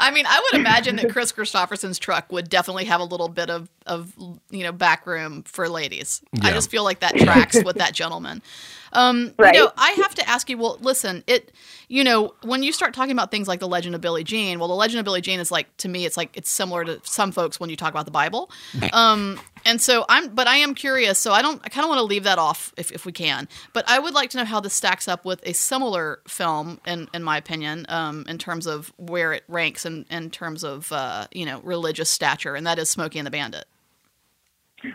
I 0.00 0.10
mean, 0.10 0.26
I 0.26 0.40
would 0.40 0.60
imagine 0.60 0.96
that 0.96 1.10
Kris 1.10 1.32
Kristofferson's 1.32 1.98
truck 1.98 2.30
would 2.32 2.48
definitely 2.48 2.84
have 2.84 3.00
a 3.00 3.04
little 3.04 3.28
bit 3.28 3.50
of, 3.50 3.68
of 3.86 4.12
you 4.50 4.62
know, 4.62 4.72
back 4.72 5.06
room 5.06 5.42
for 5.44 5.68
ladies. 5.68 6.22
I 6.42 6.52
just 6.52 6.70
feel 6.70 6.84
like 6.84 7.00
that 7.00 7.16
tracks 7.16 7.62
with 7.62 7.76
that 7.76 7.94
gentleman. 7.94 8.42
Um, 8.94 9.34
Right. 9.38 9.54
You 9.54 9.64
know, 9.64 9.72
I 9.76 9.90
have 9.92 10.14
to 10.14 10.28
ask 10.28 10.48
you. 10.48 10.56
Well, 10.56 10.78
listen, 10.80 11.24
it. 11.26 11.50
You 11.88 12.04
know, 12.04 12.34
when 12.42 12.62
you 12.62 12.72
start 12.72 12.94
talking 12.94 13.10
about 13.10 13.30
things 13.30 13.48
like 13.48 13.58
the 13.60 13.66
Legend 13.68 13.94
of 13.96 14.00
Billie 14.00 14.22
Jean, 14.22 14.58
well, 14.60 14.68
the 14.68 14.74
Legend 14.74 15.00
of 15.00 15.04
Billie 15.04 15.20
Jean 15.20 15.40
is 15.40 15.50
like 15.50 15.76
to 15.78 15.88
me, 15.88 16.06
it's 16.06 16.16
like 16.16 16.36
it's 16.36 16.48
similar 16.48 16.84
to 16.84 17.00
some 17.02 17.32
folks 17.32 17.58
when 17.58 17.70
you 17.70 17.76
talk 17.76 17.90
about 17.90 18.04
the 18.04 18.12
Bible. 18.12 18.50
Um, 18.92 19.40
and 19.64 19.80
so 19.80 20.04
I'm, 20.08 20.34
but 20.34 20.46
I 20.46 20.56
am 20.58 20.74
curious. 20.74 21.18
So 21.18 21.32
I 21.32 21.42
don't. 21.42 21.60
I 21.64 21.70
kind 21.70 21.84
of 21.84 21.88
want 21.88 21.98
to 21.98 22.04
leave 22.04 22.22
that 22.24 22.38
off 22.38 22.72
if, 22.76 22.92
if 22.92 23.04
we 23.04 23.10
can. 23.12 23.48
But 23.72 23.84
I 23.88 23.98
would 23.98 24.14
like 24.14 24.30
to 24.30 24.38
know 24.38 24.44
how 24.44 24.60
this 24.60 24.74
stacks 24.74 25.08
up 25.08 25.24
with 25.24 25.40
a 25.44 25.54
similar 25.54 26.20
film, 26.28 26.80
in 26.86 27.08
in 27.12 27.24
my 27.24 27.36
opinion, 27.36 27.86
um, 27.88 28.24
in 28.28 28.38
terms 28.38 28.66
of 28.66 28.92
where 28.96 29.32
it 29.32 29.42
ranks 29.48 29.84
in 29.84 30.06
in 30.08 30.30
terms 30.30 30.62
of 30.62 30.92
uh, 30.92 31.26
you 31.32 31.46
know 31.46 31.60
religious 31.62 32.10
stature, 32.10 32.54
and 32.54 32.66
that 32.66 32.78
is 32.78 32.88
Smokey 32.90 33.18
and 33.18 33.26
the 33.26 33.30
Bandit. 33.32 33.64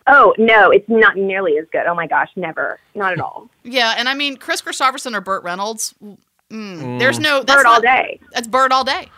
Oh 0.08 0.34
no, 0.38 0.72
it's 0.72 0.88
not 0.90 1.18
nearly 1.18 1.58
as 1.58 1.66
good. 1.72 1.86
Oh 1.88 1.96
my 1.96 2.08
gosh, 2.08 2.30
never, 2.36 2.80
not 2.96 3.14
at 3.14 3.20
all. 3.20 3.50
Yeah, 3.64 3.96
and 3.98 4.08
I 4.10 4.14
mean 4.14 4.38
Kris 4.38 4.62
Kristofferson 4.62 5.16
or 5.16 5.22
Burt 5.22 5.44
Reynolds. 5.44 5.94
Mm, 6.52 7.00
There's 7.00 7.20
no 7.20 7.44
that's 7.44 7.64
Bird 7.64 7.66
all 7.70 7.82
day. 7.82 8.20
That's 8.34 8.48
Bird 8.48 8.72
all 8.72 8.84
day. 8.84 9.10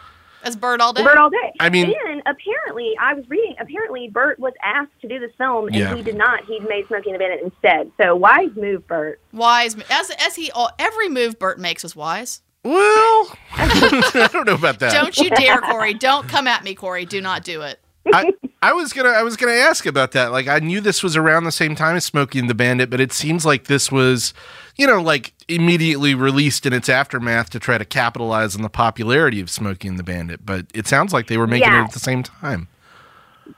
That's 0.44 0.56
Bird 0.56 0.82
all 0.82 0.92
day. 0.92 1.04
Bird 1.04 1.18
all 1.18 1.30
day. 1.30 1.54
I 1.60 1.70
mean- 1.70 1.94
and 2.08 2.22
apparently, 2.26 2.94
I 3.00 3.14
was 3.14 3.24
reading. 3.30 3.56
Apparently, 3.60 4.10
Burt 4.10 4.40
was 4.40 4.54
asked 4.64 4.90
to 5.02 5.08
do 5.08 5.20
this 5.20 5.32
film, 5.38 5.68
and 5.68 5.76
Yeah. 5.76 5.96
he 5.96 6.02
did 6.02 6.16
not. 6.16 6.44
He 6.46 6.60
made 6.62 6.88
Smokey 6.88 7.12
and 7.12 7.16
the 7.16 7.20
Bandit 7.20 7.42
instead. 7.44 7.92
So 8.02 8.16
wise 8.16 8.50
move, 8.56 8.88
Burt. 8.88 9.20
wise 9.32 9.76
as 9.90 10.10
as 10.12 10.36
he 10.36 10.50
all, 10.52 10.72
every 10.80 11.10
move 11.10 11.38
Burt 11.38 11.60
makes 11.60 11.84
is 11.86 11.96
wise. 11.96 12.42
well, 12.64 13.32
I 13.54 14.30
don't 14.34 14.46
know 14.48 14.56
about 14.56 14.80
that. 14.80 14.92
Don't 14.92 15.16
you 15.18 15.30
dare, 15.30 15.60
Corey. 15.62 15.94
Don't 15.94 16.28
come 16.28 16.48
at 16.48 16.64
me, 16.64 16.74
Corey. 16.76 17.06
Do 17.06 17.22
not 17.22 17.44
do 17.44 17.62
it. 17.62 17.80
I, 18.12 18.34
I 18.64 18.74
was 18.74 18.94
gonna 18.94 19.10
I 19.10 19.24
was 19.24 19.36
gonna 19.38 19.54
ask 19.54 19.86
about 19.88 20.12
that. 20.12 20.32
Like 20.32 20.48
I 20.48 20.60
knew 20.60 20.82
this 20.82 21.02
was 21.02 21.16
around 21.18 21.46
the 21.46 21.52
same 21.52 21.76
time 21.76 21.96
as 21.96 22.06
Smokey 22.06 22.38
and 22.40 22.50
the 22.50 22.54
Bandit, 22.54 22.90
but 22.92 23.00
it 23.00 23.12
seems 23.12 23.44
like 23.46 23.66
this 23.66 23.92
was, 23.92 24.34
you 24.76 24.86
know, 24.86 25.02
like 25.02 25.34
immediately 25.48 26.14
released 26.14 26.66
in 26.68 26.74
its 26.74 26.88
aftermath 26.88 27.50
to 27.52 27.60
try 27.60 27.80
to 27.80 27.86
capitalize 27.86 28.56
on 28.56 28.62
the 28.62 28.70
popularity 28.70 29.42
of 29.42 29.50
Smokey 29.50 29.88
and 29.88 29.98
the 29.98 30.04
Bandit. 30.04 30.46
But 30.46 30.68
it 30.76 30.88
sounds 30.88 31.12
like 31.12 31.26
they 31.28 31.38
were 31.38 31.48
making 31.48 31.70
Yeah. 31.70 31.82
it 31.82 31.86
at 31.86 31.94
the 31.94 32.00
same 32.00 32.22
time. 32.22 32.68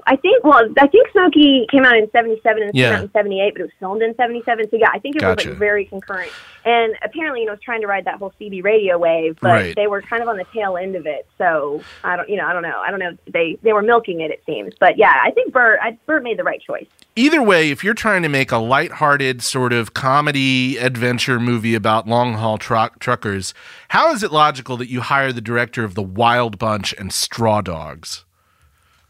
I 0.08 0.16
think. 0.16 0.44
Well, 0.44 0.68
I 0.78 0.88
think 0.88 1.08
Smokey 1.12 1.66
came 1.72 1.84
out 1.86 1.96
in 1.98 2.10
'77 2.12 2.62
and 2.62 2.70
it 2.70 2.76
Yeah. 2.76 2.90
came 2.90 2.96
out 2.98 3.04
in 3.04 3.12
'78, 3.12 3.54
but 3.54 3.62
it 3.62 3.64
was 3.64 3.72
filmed 3.80 4.02
in 4.02 4.16
'77. 4.16 4.70
So 4.70 4.78
yeah, 4.78 4.90
I 4.94 5.00
think 5.00 5.16
it 5.16 5.24
was 5.24 5.46
like 5.46 5.56
very 5.58 5.86
concurrent. 5.86 6.32
And 6.66 6.96
apparently, 7.04 7.42
you 7.42 7.46
know, 7.46 7.52
was 7.54 7.62
trying 7.62 7.82
to 7.82 7.88
ride 7.88 8.06
that 8.06 8.16
whole 8.20 8.32
CB 8.40 8.64
radio 8.64 8.98
wave, 8.98 9.38
but 9.42 9.50
Right. 9.50 9.76
they 9.76 9.88
were 9.88 10.02
kind 10.02 10.24
of 10.24 10.30
on 10.30 10.38
the 10.38 10.46
tail 10.54 10.78
end 10.78 10.96
of 10.96 11.06
it. 11.06 11.28
So 11.38 11.82
I 12.06 12.16
don't, 12.16 12.30
you 12.30 12.38
know, 12.38 12.46
I 12.48 12.54
don't 12.54 12.62
know. 12.64 12.80
I 12.86 12.90
don't 12.90 13.00
know. 13.00 13.18
They 13.32 13.58
they 13.64 13.74
were 13.74 13.82
milking 13.82 14.22
it, 14.22 14.32
it 14.32 14.42
seems. 14.46 14.74
But 14.80 14.98
yeah, 14.98 15.14
I 15.24 15.32
think 15.32 15.52
Burt, 15.54 15.80
I, 15.82 15.98
Burt 16.06 16.24
made 16.24 16.38
the 16.40 16.44
right 16.44 16.62
choice. 16.62 16.86
Either 17.16 17.44
way, 17.44 17.70
if 17.70 17.84
you're 17.84 17.94
trying 17.94 18.24
to 18.24 18.30
make 18.30 18.52
a 18.52 18.58
lighthearted 18.58 19.42
sort 19.44 19.72
of 19.74 19.94
comedy 19.94 20.78
adventure 20.78 21.40
movie 21.40 21.76
about 21.76 22.08
long 22.08 22.34
haul 22.36 22.58
truck 22.58 22.98
truckers, 23.00 23.54
how 23.90 24.12
is 24.14 24.24
it 24.24 24.32
logical 24.32 24.78
that 24.78 24.90
you 24.90 25.02
hire 25.02 25.32
the 25.34 25.42
director 25.42 25.84
of 25.84 25.96
The 25.96 26.02
Wild 26.02 26.58
Bunch 26.58 26.94
and 26.98 27.12
Straw 27.14 27.62
Dogs? 27.62 28.23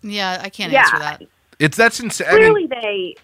Yeah, 0.04 0.40
I 0.42 0.50
can't 0.50 0.72
Yeah. 0.72 0.82
answer 0.82 1.00
that. 1.00 1.22
It's 1.60 1.78
that's 1.78 2.00
insane. 2.00 2.28
I 2.30 2.34
mean, 2.34 2.42
clearly 2.42 2.68
they 2.68 3.16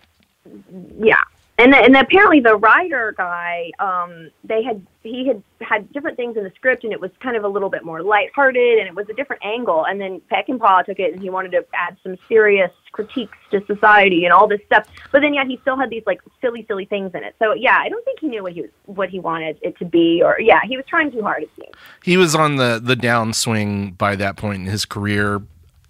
yeah 1.00 1.22
and 1.58 1.76
and 1.76 1.96
apparently 1.96 2.40
the 2.40 2.56
writer 2.56 3.14
guy 3.18 3.70
um 3.80 4.30
they 4.44 4.64
had 4.64 4.86
he 5.04 5.28
had 5.28 5.44
had 5.62 5.92
different 5.92 6.16
things 6.18 6.38
in 6.38 6.44
the 6.44 6.52
script 6.56 6.84
and 6.84 6.94
it 6.94 7.00
was 7.00 7.12
kind 7.22 7.36
of 7.36 7.44
a 7.44 7.48
little 7.48 7.70
bit 7.70 7.84
more 7.84 8.02
lighthearted 8.02 8.80
and 8.80 8.88
it 8.88 8.96
was 8.96 9.08
a 9.10 9.14
different 9.14 9.44
angle 9.46 9.86
and 9.86 10.00
then 10.00 10.22
Peck 10.30 10.48
and 10.50 10.60
Peckinpah 10.60 10.86
took 10.86 11.00
it 11.00 11.14
and 11.14 11.22
he 11.22 11.30
wanted 11.30 11.52
to 11.52 11.66
add 11.74 11.98
some 12.02 12.16
serious 12.28 12.72
critiques 12.92 13.38
to 13.52 13.64
society 13.68 14.24
and 14.24 14.34
all 14.34 14.48
this 14.48 14.62
stuff 14.66 14.88
but 15.12 15.20
then 15.22 15.34
yeah 15.34 15.46
he 15.46 15.58
still 15.62 15.78
had 15.78 15.90
these 15.90 16.04
like 16.08 16.22
silly 16.42 16.66
silly 16.68 16.86
things 16.86 17.12
in 17.14 17.24
it 17.24 17.36
so 17.38 17.54
yeah 17.54 17.78
I 17.80 17.90
don't 17.90 18.04
think 18.06 18.20
he 18.20 18.28
knew 18.28 18.42
what 18.44 18.54
he 18.54 18.62
was 18.62 18.72
what 18.86 19.10
he 19.10 19.20
wanted 19.20 19.60
it 19.62 19.78
to 19.80 19.86
be 19.86 20.22
or 20.24 20.40
yeah 20.40 20.62
he 20.64 20.78
was 20.78 20.86
trying 20.88 21.12
too 21.12 21.22
hard 21.22 21.44
it 21.44 21.50
seems 21.60 21.76
he 22.04 22.16
was 22.18 22.34
on 22.36 22.56
the 22.56 22.80
the 22.82 22.96
downswing 22.96 23.98
by 23.98 24.16
that 24.16 24.38
point 24.38 24.62
in 24.62 24.68
his 24.68 24.86
career 24.86 25.42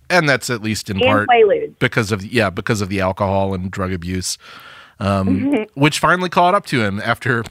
and 0.10 0.28
that's 0.28 0.50
at 0.50 0.62
least 0.62 0.90
in 0.90 0.98
and 0.98 1.06
part 1.06 1.30
Quaaludes. 1.30 1.78
because 1.80 2.12
of 2.12 2.24
yeah 2.26 2.50
because 2.50 2.82
of 2.82 2.90
the 2.90 3.00
alcohol 3.02 3.54
and 3.54 3.72
drug 3.72 3.94
abuse 3.94 4.38
um, 5.02 5.66
which 5.76 5.98
finally 6.00 6.28
caught 6.30 6.54
up 6.54 6.66
to 6.66 6.84
him 6.84 7.00
after 7.00 7.44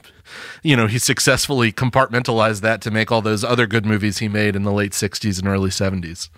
you 0.61 0.75
know 0.75 0.85
he 0.87 0.99
successfully 0.99 1.71
compartmentalized 1.71 2.61
that 2.61 2.81
to 2.81 2.91
make 2.91 3.11
all 3.11 3.21
those 3.21 3.43
other 3.43 3.65
good 3.65 3.85
movies 3.85 4.19
he 4.19 4.27
made 4.27 4.55
in 4.55 4.63
the 4.63 4.71
late 4.71 4.91
60s 4.91 5.39
and 5.39 5.47
early 5.47 5.71
70s 5.71 6.29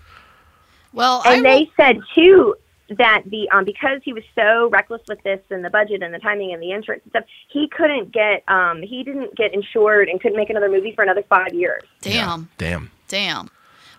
Well, 0.92 1.22
And 1.26 1.46
I 1.46 1.58
they 1.58 1.70
said 1.76 2.00
too 2.14 2.54
that 2.98 3.22
the 3.26 3.48
um 3.50 3.64
because 3.64 4.00
he 4.04 4.12
was 4.12 4.24
so 4.34 4.68
reckless 4.70 5.00
with 5.08 5.22
this 5.22 5.40
and 5.50 5.64
the 5.64 5.70
budget 5.70 6.02
and 6.02 6.12
the 6.12 6.18
timing 6.18 6.52
and 6.52 6.62
the 6.62 6.72
insurance 6.72 7.02
and 7.04 7.12
stuff, 7.12 7.24
he 7.48 7.68
couldn't 7.68 8.12
get 8.12 8.42
um 8.48 8.82
he 8.82 9.02
didn't 9.02 9.34
get 9.36 9.52
insured 9.54 10.08
and 10.08 10.20
couldn't 10.20 10.36
make 10.36 10.50
another 10.50 10.68
movie 10.70 10.92
for 10.94 11.02
another 11.02 11.22
five 11.28 11.52
years. 11.54 11.82
damn, 12.00 12.48
damn 12.58 12.90
damn. 13.08 13.50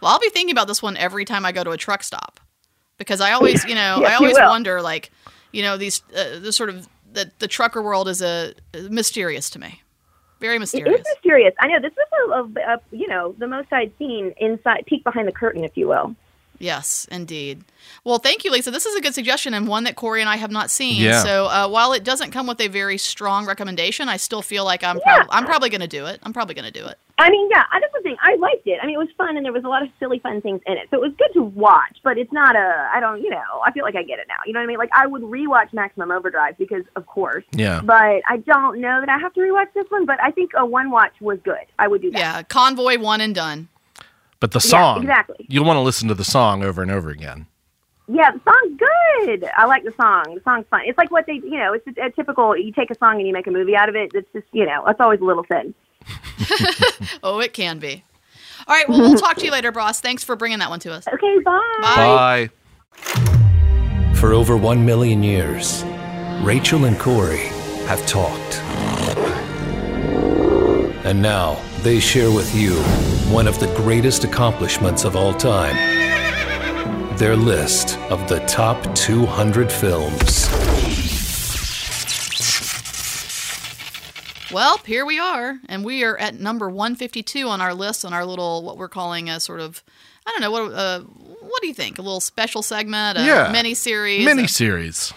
Well, 0.03 0.11
I'll 0.11 0.19
be 0.19 0.29
thinking 0.29 0.51
about 0.51 0.67
this 0.67 0.81
one 0.81 0.97
every 0.97 1.23
time 1.23 1.45
I 1.45 1.53
go 1.53 1.63
to 1.63 1.71
a 1.71 1.77
truck 1.77 2.03
stop 2.03 2.41
because 2.97 3.21
I 3.21 3.31
always, 3.31 3.63
you 3.63 3.73
know, 3.73 3.97
Yes, 4.01 4.11
I 4.11 4.15
always 4.15 4.37
wonder, 4.37 4.81
like, 4.81 5.11
you 5.53 5.61
know, 5.61 5.77
these 5.77 6.03
uh, 6.13 6.39
the 6.39 6.51
sort 6.51 6.69
of 6.69 6.89
the, 7.13 7.31
the 7.39 7.47
trucker 7.47 7.81
world 7.81 8.09
is 8.09 8.21
a 8.21 8.53
mysterious 8.89 9.49
to 9.51 9.59
me, 9.59 9.81
very 10.41 10.59
mysterious. 10.59 10.99
is 10.99 11.05
mysterious. 11.15 11.53
I 11.57 11.67
know 11.67 11.79
this 11.79 11.93
is 11.93 11.97
a, 12.11 12.31
a, 12.33 12.75
a 12.75 12.81
you 12.91 13.07
know 13.07 13.33
the 13.37 13.47
most 13.47 13.71
I'd 13.71 13.93
seen 13.97 14.33
inside 14.37 14.83
peek 14.87 15.05
behind 15.05 15.25
the 15.25 15.31
curtain, 15.31 15.63
if 15.63 15.77
you 15.77 15.87
will. 15.87 16.13
Yes, 16.63 17.05
indeed. 17.11 17.65
Well, 18.05 18.17
thank 18.17 18.45
you, 18.45 18.51
Lisa. 18.51 18.71
This 18.71 18.85
is 18.85 18.95
a 18.95 19.01
good 19.01 19.13
suggestion 19.13 19.53
and 19.53 19.67
one 19.67 19.83
that 19.83 19.97
Corey 19.97 20.21
and 20.21 20.29
I 20.29 20.37
have 20.37 20.49
not 20.51 20.71
seen. 20.71 21.01
Yeah. 21.01 21.21
So 21.21 21.47
uh, 21.47 21.67
while 21.67 21.91
it 21.91 22.05
doesn't 22.05 22.31
come 22.31 22.47
with 22.47 22.61
a 22.61 22.69
very 22.69 22.97
strong 22.97 23.45
recommendation, 23.45 24.07
I 24.07 24.15
still 24.15 24.41
feel 24.41 24.63
like 24.63 24.81
I'm 24.83 24.99
Yeah. 25.05 25.15
prob- 25.17 25.27
I'm 25.29 25.45
probably 25.45 25.69
going 25.69 25.81
to 25.81 25.87
do 25.87 26.05
it. 26.05 26.21
I'm 26.23 26.31
probably 26.31 26.55
going 26.55 26.71
to 26.71 26.79
do 26.79 26.85
it. 26.87 26.97
I 27.17 27.29
mean, 27.29 27.49
yeah, 27.51 27.63
I- 27.69 27.79
that's 27.81 27.91
the 27.93 28.01
thing. 28.01 28.15
I 28.21 28.35
liked 28.35 28.65
it. 28.65 28.79
I 28.81 28.85
mean, 28.85 28.95
it 28.95 28.97
was 28.97 29.09
fun, 29.17 29.35
and 29.35 29.45
there 29.45 29.51
was 29.51 29.65
a 29.65 29.67
lot 29.67 29.83
of 29.83 29.89
silly, 29.99 30.19
fun 30.19 30.39
things 30.41 30.61
in 30.65 30.73
it. 30.77 30.87
So 30.89 30.97
it 30.97 31.01
was 31.01 31.11
good 31.17 31.31
to 31.33 31.43
watch. 31.43 31.97
But 32.01 32.17
it's 32.17 32.31
not 32.31 32.55
a. 32.55 32.89
I 32.93 32.99
don't. 33.01 33.21
You 33.21 33.29
know. 33.29 33.61
I 33.65 33.71
feel 33.73 33.83
like 33.83 33.95
I 33.95 34.03
get 34.03 34.19
it 34.19 34.27
now. 34.29 34.35
You 34.45 34.53
know 34.53 34.59
what 34.61 34.63
I 34.63 34.67
mean? 34.67 34.77
Like 34.77 34.89
I 34.93 35.05
would 35.05 35.21
rewatch 35.23 35.73
Maximum 35.73 36.11
Overdrive 36.11 36.57
because, 36.57 36.83
of 36.95 37.05
course. 37.05 37.43
yeah 37.51 37.81
But 37.83 38.21
I 38.29 38.37
don't 38.45 38.79
know 38.79 39.01
that 39.01 39.09
I 39.09 39.17
have 39.19 39.33
to 39.33 39.41
rewatch 39.41 39.73
this 39.73 39.85
one. 39.89 40.05
But 40.05 40.21
I 40.23 40.31
think 40.31 40.51
a 40.57 40.65
one 40.65 40.89
watch 40.91 41.13
was 41.19 41.39
good. 41.43 41.65
I 41.77 41.87
would 41.89 42.01
do 42.01 42.09
that. 42.11 42.17
Yeah, 42.19 42.43
Convoy 42.43 42.97
one 42.99 43.19
and 43.21 43.35
done. 43.35 43.67
But 44.43 44.51
the 44.51 44.59
Yeah, 44.59 44.71
song 44.71 44.97
exactly. 45.03 45.45
you'll 45.47 45.63
want 45.63 45.77
to 45.77 45.81
listen 45.81 46.09
to 46.09 46.13
the 46.13 46.25
song 46.25 46.63
over 46.65 46.81
and 46.81 46.91
over 46.91 47.09
again 47.09 47.47
Yeah, 48.09 48.31
the 48.31 48.41
song's 48.43 48.77
good. 48.77 49.49
I 49.55 49.65
like 49.65 49.85
the 49.85 49.93
song. 49.93 50.35
The 50.35 50.41
song's 50.43 50.65
fun. 50.69 50.81
It's 50.85 50.97
like 50.97 51.11
what 51.11 51.25
they, 51.27 51.35
you 51.35 51.57
know, 51.57 51.71
it's 51.71 51.87
a, 51.87 52.07
a 52.07 52.09
typical. 52.11 52.57
You 52.57 52.73
take 52.73 52.91
a 52.91 52.97
song 52.97 53.19
and 53.19 53.25
you 53.25 53.31
make 53.31 53.47
a 53.47 53.51
movie 53.51 53.73
out 53.77 53.87
of 53.87 53.95
it. 53.95 54.11
It's 54.13 54.27
just, 54.33 54.47
you 54.51 54.65
know, 54.65 54.85
it's 54.87 54.99
always 54.99 55.21
a 55.21 55.23
little 55.23 55.45
thin. 55.45 55.73
Oh, 57.23 57.39
it 57.39 57.53
can 57.53 57.79
be. 57.79 58.03
All 58.67 58.75
right, 58.75 58.89
well, 58.89 58.99
we'll 58.99 59.15
talk 59.17 59.37
to 59.37 59.45
you 59.45 59.51
later, 59.51 59.71
Bros. 59.71 60.01
Thanks 60.01 60.25
for 60.25 60.35
bringing 60.35 60.59
that 60.59 60.69
one 60.69 60.81
to 60.81 60.91
us. 60.91 61.07
Okay, 61.07 61.39
bye. 61.39 61.77
Bye. 61.81 62.49
bye 62.91 64.13
For 64.15 64.33
over 64.33 64.57
one 64.57 64.85
million 64.85 65.23
years, 65.23 65.85
Rachel 66.41 66.83
and 66.83 66.99
Corey 66.99 67.47
have 67.87 68.05
talked. 68.05 68.55
And 71.05 71.21
now 71.21 71.61
they 71.83 72.01
share 72.01 72.31
with 72.31 72.53
you 72.53 72.73
one 73.33 73.47
of 73.47 73.59
the 73.59 73.65
greatest 73.75 74.23
accomplishments 74.23 75.05
of 75.05 75.15
all 75.15 75.33
time 75.33 75.75
their 77.17 77.35
list 77.35 77.97
of 78.09 78.27
the 78.29 78.39
top 78.47 78.93
200 78.95 79.71
films. 79.71 80.49
Well, 84.51 84.77
here 84.85 85.03
we 85.05 85.17
are, 85.19 85.57
and 85.67 85.83
we 85.83 86.03
are 86.03 86.15
at 86.17 86.39
number 86.39 86.69
152 86.69 87.47
on 87.47 87.59
our 87.61 87.73
list 87.73 88.05
on 88.05 88.13
our 88.13 88.23
little 88.25 88.61
what 88.63 88.77
we're 88.77 88.87
calling 88.89 89.29
a 89.29 89.39
sort 89.39 89.61
of 89.61 89.83
I 90.27 90.31
don't 90.31 90.41
know 90.41 90.51
what 90.51 90.71
uh, 90.73 90.99
what 91.01 91.61
do 91.61 91.67
you 91.67 91.73
think? 91.73 91.97
A 91.97 92.01
little 92.03 92.19
special 92.19 92.61
segment, 92.61 93.17
a 93.17 93.25
Yeah. 93.25 93.49
mini 93.51 93.73
series. 93.73 94.25
mini 94.25 94.47
series 94.47 95.11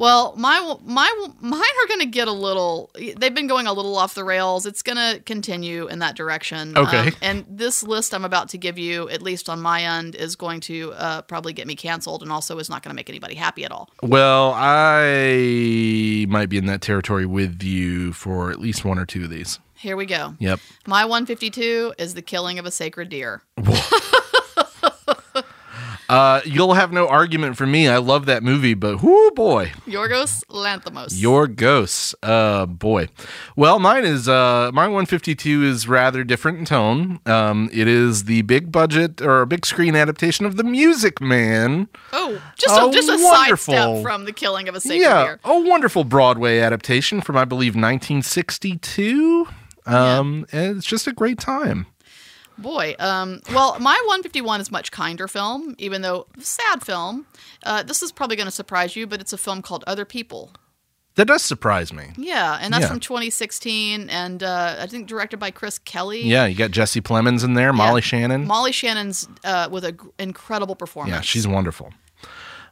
Well, 0.00 0.34
my 0.36 0.76
my 0.82 1.28
mine 1.40 1.60
are 1.60 1.88
going 1.88 2.00
to 2.00 2.06
get 2.06 2.26
a 2.26 2.32
little. 2.32 2.90
They've 2.94 3.34
been 3.34 3.46
going 3.46 3.66
a 3.66 3.72
little 3.74 3.96
off 3.96 4.14
the 4.14 4.24
rails. 4.24 4.64
It's 4.64 4.80
going 4.82 4.96
to 4.96 5.20
continue 5.26 5.86
in 5.88 5.98
that 5.98 6.16
direction. 6.16 6.76
Um, 6.76 6.86
Okay. 6.86 7.12
and 7.20 7.44
this 7.46 7.82
list 7.82 8.14
I'm 8.14 8.24
about 8.24 8.48
to 8.48 8.58
give 8.58 8.78
you, 8.78 9.08
at 9.10 9.20
least 9.20 9.50
on 9.50 9.60
my 9.60 9.82
end, 9.82 10.14
is 10.14 10.36
going 10.36 10.60
to 10.60 10.92
uh, 10.94 11.20
probably 11.22 11.52
get 11.52 11.66
me 11.66 11.76
canceled, 11.76 12.22
and 12.22 12.32
also 12.32 12.58
is 12.58 12.70
not 12.70 12.82
going 12.82 12.90
to 12.90 12.96
make 12.96 13.10
anybody 13.10 13.34
happy 13.34 13.62
at 13.64 13.70
all. 13.72 13.90
well 14.02 14.54
i 14.56 16.24
might 16.28 16.48
be 16.48 16.56
in 16.56 16.64
that 16.66 16.80
territory 16.80 17.26
with 17.26 17.62
you 17.62 18.12
for 18.14 18.50
at 18.50 18.58
least 18.58 18.84
one 18.84 18.98
or 18.98 19.04
two 19.04 19.24
of 19.24 19.30
these 19.30 19.58
Here 19.76 19.96
we 19.96 20.06
go. 20.06 20.34
yep 20.38 20.60
My 20.86 21.04
152 21.04 21.94
is 21.98 22.14
the 22.14 22.22
killing 22.22 22.58
of 22.58 22.64
a 22.66 22.70
sacred 22.70 23.10
deer. 23.10 23.42
Uh, 26.10 26.40
you'll 26.44 26.74
have 26.74 26.92
no 26.92 27.06
argument 27.08 27.56
from 27.56 27.70
me 27.70 27.86
i 27.88 27.96
love 27.96 28.26
that 28.26 28.42
movie 28.42 28.74
but 28.74 29.02
whoo 29.02 29.30
boy 29.30 29.72
Yorgos 29.86 30.42
Lanthimos. 30.50 31.08
Your 31.20 31.46
ghosts. 31.46 32.14
Uh 32.22 32.66
boy. 32.66 33.08
Well, 33.56 33.78
mine 33.78 34.04
is 34.04 34.28
uh 34.28 34.70
my 34.74 34.86
152 34.88 35.62
is 35.64 35.86
rather 35.88 36.22
different 36.24 36.58
in 36.58 36.64
tone. 36.64 37.20
Um 37.26 37.70
it 37.72 37.86
is 37.88 38.24
the 38.24 38.42
big 38.42 38.70
budget 38.72 39.22
or 39.22 39.46
big 39.46 39.64
screen 39.64 39.94
adaptation 39.96 40.44
of 40.46 40.56
The 40.56 40.64
Music 40.64 41.20
Man. 41.20 41.88
oh, 42.12 42.40
just 42.56 42.74
Oh, 42.78 42.90
a, 42.90 42.92
just 42.92 43.08
a 43.08 43.16
wonderful. 43.22 43.74
sidestep 43.74 44.02
from 44.02 44.24
the 44.26 44.32
killing 44.32 44.68
of 44.68 44.74
a 44.74 44.80
sacred 44.80 45.00
yeah, 45.02 45.22
deer. 45.24 45.40
a 45.44 45.58
wonderful 45.60 46.04
Broadway 46.04 46.58
adaptation 46.58 47.20
from 47.20 47.36
I 47.36 47.44
believe 47.44 47.74
1962. 47.74 49.48
Um 49.86 50.46
and 50.52 50.76
it's 50.76 50.86
just 50.86 51.06
a 51.06 51.12
great 51.12 51.38
time. 51.38 51.86
Boy, 52.60 52.94
um, 52.98 53.40
well, 53.52 53.78
my 53.80 53.94
151 54.06 54.60
is 54.60 54.70
much 54.70 54.90
kinder 54.92 55.26
film, 55.28 55.74
even 55.78 56.02
though 56.02 56.26
sad 56.38 56.82
film. 56.84 57.26
Uh, 57.64 57.82
this 57.82 58.02
is 58.02 58.12
probably 58.12 58.36
going 58.36 58.46
to 58.46 58.50
surprise 58.52 58.94
you, 58.96 59.06
but 59.06 59.20
it's 59.20 59.32
a 59.32 59.38
film 59.38 59.62
called 59.62 59.82
Other 59.86 60.04
People. 60.04 60.52
That 61.16 61.26
does 61.26 61.42
surprise 61.42 61.92
me. 61.92 62.10
Yeah, 62.16 62.58
and 62.60 62.72
that's 62.72 62.82
Yeah. 62.82 62.88
from 62.88 63.00
2016, 63.00 64.08
and 64.10 64.42
uh, 64.42 64.76
I 64.78 64.86
think 64.86 65.08
directed 65.08 65.38
by 65.38 65.50
Chris 65.50 65.78
Kelly. 65.78 66.22
Yeah, 66.22 66.46
you 66.46 66.54
got 66.54 66.70
Jesse 66.70 67.00
Plemons 67.00 67.44
in 67.44 67.54
there, 67.54 67.72
Molly 67.72 68.00
Shannon. 68.00 68.46
Molly 68.46 68.72
Shannon's 68.72 69.26
uh, 69.44 69.68
with 69.70 69.84
an 69.84 69.98
incredible 70.18 70.76
performance. 70.76 71.14
Yeah, 71.14 71.20
she's 71.20 71.48
wonderful. 71.48 71.92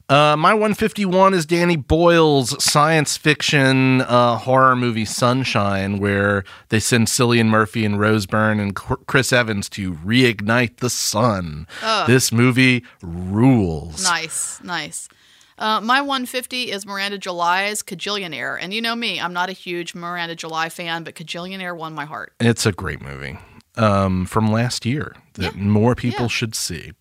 Uh, 0.09 0.35
my 0.39 0.55
151 0.55 1.35
is 1.35 1.45
Danny 1.45 1.77
Boyle's 1.77 2.63
science 2.65 3.19
fiction 3.19 4.01
uh, 4.01 4.39
horror 4.39 4.75
movie 4.75 5.05
Sunshine, 5.05 5.99
where 5.99 6.45
they 6.71 6.81
send 6.81 7.09
Cillian 7.09 7.49
Murphy 7.49 7.85
and 7.85 8.01
Rose 8.01 8.25
Byrne 8.25 8.59
and 8.59 8.75
Chr- 8.75 8.95
Chris 9.07 9.35
Evans 9.35 9.69
to 9.71 9.93
reignite 9.97 10.79
the 10.79 10.89
sun. 10.89 11.67
This 12.07 12.33
movie 12.33 12.85
rules. 13.03 14.03
nice, 14.03 14.63
nice. 14.63 15.11
Uh, 15.59 15.81
my 15.83 16.01
150 16.01 16.71
is 16.71 16.87
Miranda 16.87 17.19
July's 17.19 17.83
Kajillionaire, 17.83 18.57
and 18.59 18.73
you 18.73 18.81
know 18.81 18.95
me, 18.97 19.21
I'm 19.21 19.35
not 19.35 19.51
a 19.51 19.53
huge 19.53 19.95
Miranda 19.95 20.37
July 20.37 20.71
fan, 20.71 21.05
but 21.05 21.17
Kajillionaire 21.17 21.77
won 21.77 21.93
my 21.93 22.07
heart. 22.07 22.33
It's 22.41 22.65
a 22.65 22.73
great 22.73 23.03
movie 23.03 23.37
um, 23.77 24.25
from 24.25 24.51
last 24.51 24.87
year 24.87 25.17
that 25.39 25.57
more 25.57 25.95
people 25.95 26.25
Yeah. 26.25 26.29
should 26.29 26.55
see. 26.55 26.93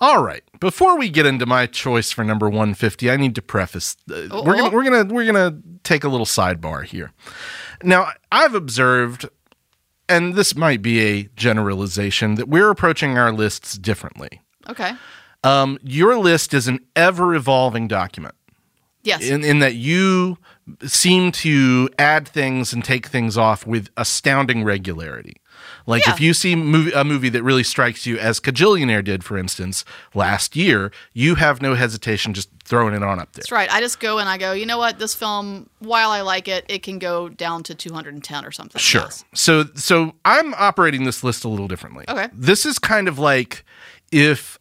All 0.00 0.22
right, 0.22 0.42
before 0.60 0.98
we 0.98 1.08
get 1.08 1.26
into 1.26 1.46
my 1.46 1.66
choice 1.66 2.10
for 2.12 2.22
number 2.24 2.48
150, 2.48 3.10
I 3.10 3.16
need 3.16 3.34
to 3.36 3.42
preface. 3.42 3.96
Uh, 4.10 4.28
Oh, 4.30 4.42
we're 4.42 4.56
gonna 4.56 4.70
we're 4.70 4.84
gonna 4.84 5.04
we're 5.14 5.24
gonna 5.32 5.56
take 5.82 6.04
a 6.04 6.08
little 6.08 6.26
sidebar 6.26 6.84
here. 6.84 7.12
Now, 7.82 8.08
I've 8.30 8.54
observed, 8.54 9.26
and 10.08 10.34
this 10.34 10.54
might 10.56 10.82
be 10.82 11.00
a 11.00 11.28
generalization, 11.36 12.34
that 12.36 12.48
we're 12.48 12.70
approaching 12.70 13.16
our 13.18 13.32
lists 13.32 13.76
differently. 13.78 14.40
Okay. 14.68 14.92
Um, 15.42 15.78
your 15.82 16.16
list 16.18 16.54
is 16.54 16.68
an 16.68 16.78
ever 16.96 17.34
evolving 17.34 17.86
document 17.86 18.34
Yes. 19.02 19.22
in, 19.22 19.44
in 19.44 19.58
that 19.58 19.74
you 19.74 20.38
seem 20.86 21.30
to 21.32 21.90
add 21.98 22.26
things 22.26 22.72
and 22.72 22.82
take 22.82 23.06
things 23.08 23.36
off 23.36 23.66
with 23.66 23.90
astounding 23.98 24.64
regularity. 24.64 25.36
Like 25.86 26.06
Yeah. 26.06 26.12
if 26.14 26.20
you 26.20 26.32
see 26.34 26.56
movie, 26.56 26.92
a 26.92 27.04
movie 27.04 27.28
that 27.28 27.42
really 27.42 27.62
strikes 27.64 28.06
you, 28.06 28.18
as 28.18 28.40
Kajillionaire 28.40 29.04
did, 29.04 29.22
for 29.24 29.36
instance, 29.36 29.84
last 30.14 30.56
year, 30.56 30.90
you 31.12 31.34
have 31.34 31.60
no 31.60 31.74
hesitation 31.74 32.32
just 32.32 32.48
throwing 32.64 32.94
it 32.94 33.02
on 33.02 33.18
up 33.20 33.32
there. 33.32 33.42
That's 33.42 33.52
right. 33.52 33.70
I 33.70 33.80
just 33.80 34.00
go 34.00 34.18
and 34.18 34.28
I 34.28 34.38
go, 34.38 34.52
you 34.52 34.64
know 34.64 34.78
what? 34.78 34.98
This 34.98 35.14
film, 35.14 35.68
while 35.80 36.10
I 36.10 36.22
like 36.22 36.48
it, 36.48 36.64
it 36.68 36.82
can 36.82 36.98
go 36.98 37.28
down 37.28 37.62
to 37.64 37.74
210 37.74 38.44
or 38.44 38.50
something. 38.50 38.80
Sure. 38.80 39.02
Yes. 39.02 39.24
So 39.34 39.64
so 39.74 40.14
I'm 40.24 40.54
operating 40.54 41.04
this 41.04 41.22
list 41.22 41.44
a 41.44 41.48
little 41.48 41.68
differently. 41.68 42.04
Okay. 42.08 42.28
This 42.32 42.64
is 42.64 42.78
kind 42.78 43.06
of 43.08 43.18
like 43.18 43.64
if 44.10 44.58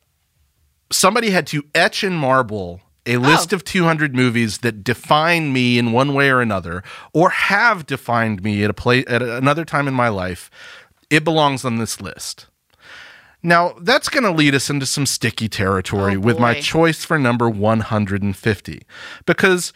somebody 0.91 1.29
had 1.29 1.47
to 1.47 1.63
etch 1.73 2.03
in 2.03 2.13
marble 2.13 2.81
a 3.05 3.17
oh. 3.17 3.19
list 3.19 3.51
Oh. 3.51 3.57
of 3.57 3.63
200 3.65 4.15
movies 4.15 4.59
that 4.59 4.83
define 4.83 5.51
me 5.51 5.77
in 5.77 5.91
one 5.91 6.13
way 6.13 6.29
or 6.29 6.39
another 6.41 6.83
or 7.11 7.29
have 7.31 7.85
defined 7.85 8.41
me 8.43 8.63
at 8.63 8.69
a 8.69 8.73
place 8.73 9.03
at 9.07 9.21
another 9.21 9.65
time 9.65 9.87
in 9.89 9.93
my 9.93 10.07
life, 10.09 10.49
it 11.13 11.23
belongs 11.23 11.63
on 11.65 11.77
this 11.77 12.01
list. 12.01 12.47
Now, 13.41 13.75
that's 13.81 14.07
going 14.09 14.23
to 14.23 14.31
lead 14.31 14.55
us 14.55 14.69
into 14.69 14.85
some 14.85 15.05
sticky 15.05 15.49
territory 15.49 16.15
Oh, 16.15 16.19
with 16.19 16.39
my 16.39 16.59
choice 16.61 17.03
for 17.03 17.19
number 17.19 17.49
150 17.49 18.81
because 19.25 19.73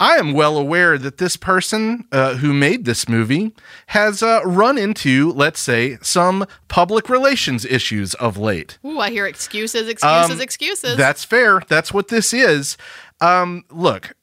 I 0.00 0.16
am 0.16 0.32
well 0.32 0.56
aware 0.56 0.98
that 0.98 1.18
this 1.18 1.36
person 1.36 2.06
uh, 2.10 2.36
who 2.36 2.52
made 2.52 2.86
this 2.86 3.08
movie 3.08 3.54
has 3.88 4.22
uh, 4.22 4.40
run 4.44 4.76
into, 4.78 5.30
let's 5.32 5.60
say, 5.60 5.98
some 6.02 6.46
public 6.68 7.08
relations 7.08 7.64
issues 7.64 8.14
of 8.14 8.36
late. 8.36 8.78
Ooh, 8.84 8.98
I 8.98 9.10
hear 9.10 9.26
excuses, 9.26 9.86
excuses, 9.88 10.30
Um, 10.36 10.40
excuses. 10.40 10.96
That's 10.96 11.22
fair. 11.22 11.62
That's 11.68 11.92
what 11.94 12.08
this 12.08 12.32
is. 12.32 12.76
Um, 13.20 13.64
look, 13.70 14.16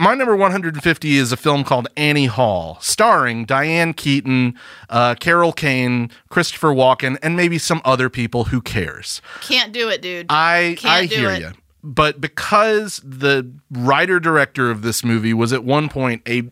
my 0.00 0.14
number 0.14 0.34
150 0.34 1.16
is 1.16 1.30
a 1.30 1.36
film 1.36 1.62
called 1.62 1.86
Annie 1.96 2.26
Hall, 2.26 2.78
starring 2.80 3.44
Diane 3.44 3.92
Keaton, 3.92 4.54
uh, 4.88 5.14
Carol 5.20 5.52
Kane, 5.52 6.10
Christopher 6.30 6.68
Walken, 6.68 7.18
and 7.22 7.36
maybe 7.36 7.58
some 7.58 7.82
other 7.84 8.08
people. 8.08 8.44
Who 8.44 8.60
cares? 8.62 9.20
Can't 9.42 9.72
do 9.72 9.88
it, 9.90 10.00
dude. 10.02 10.26
I 10.30 10.76
Can't 10.78 10.92
I 10.94 11.06
do 11.06 11.14
hear 11.16 11.34
you. 11.34 11.50
But 11.82 12.20
because 12.20 13.00
the 13.04 13.50
writer 13.70 14.18
director 14.20 14.70
of 14.70 14.82
this 14.82 15.04
movie 15.04 15.32
was 15.34 15.52
at 15.52 15.64
one 15.64 15.88
point 15.88 16.22
a 16.28 16.42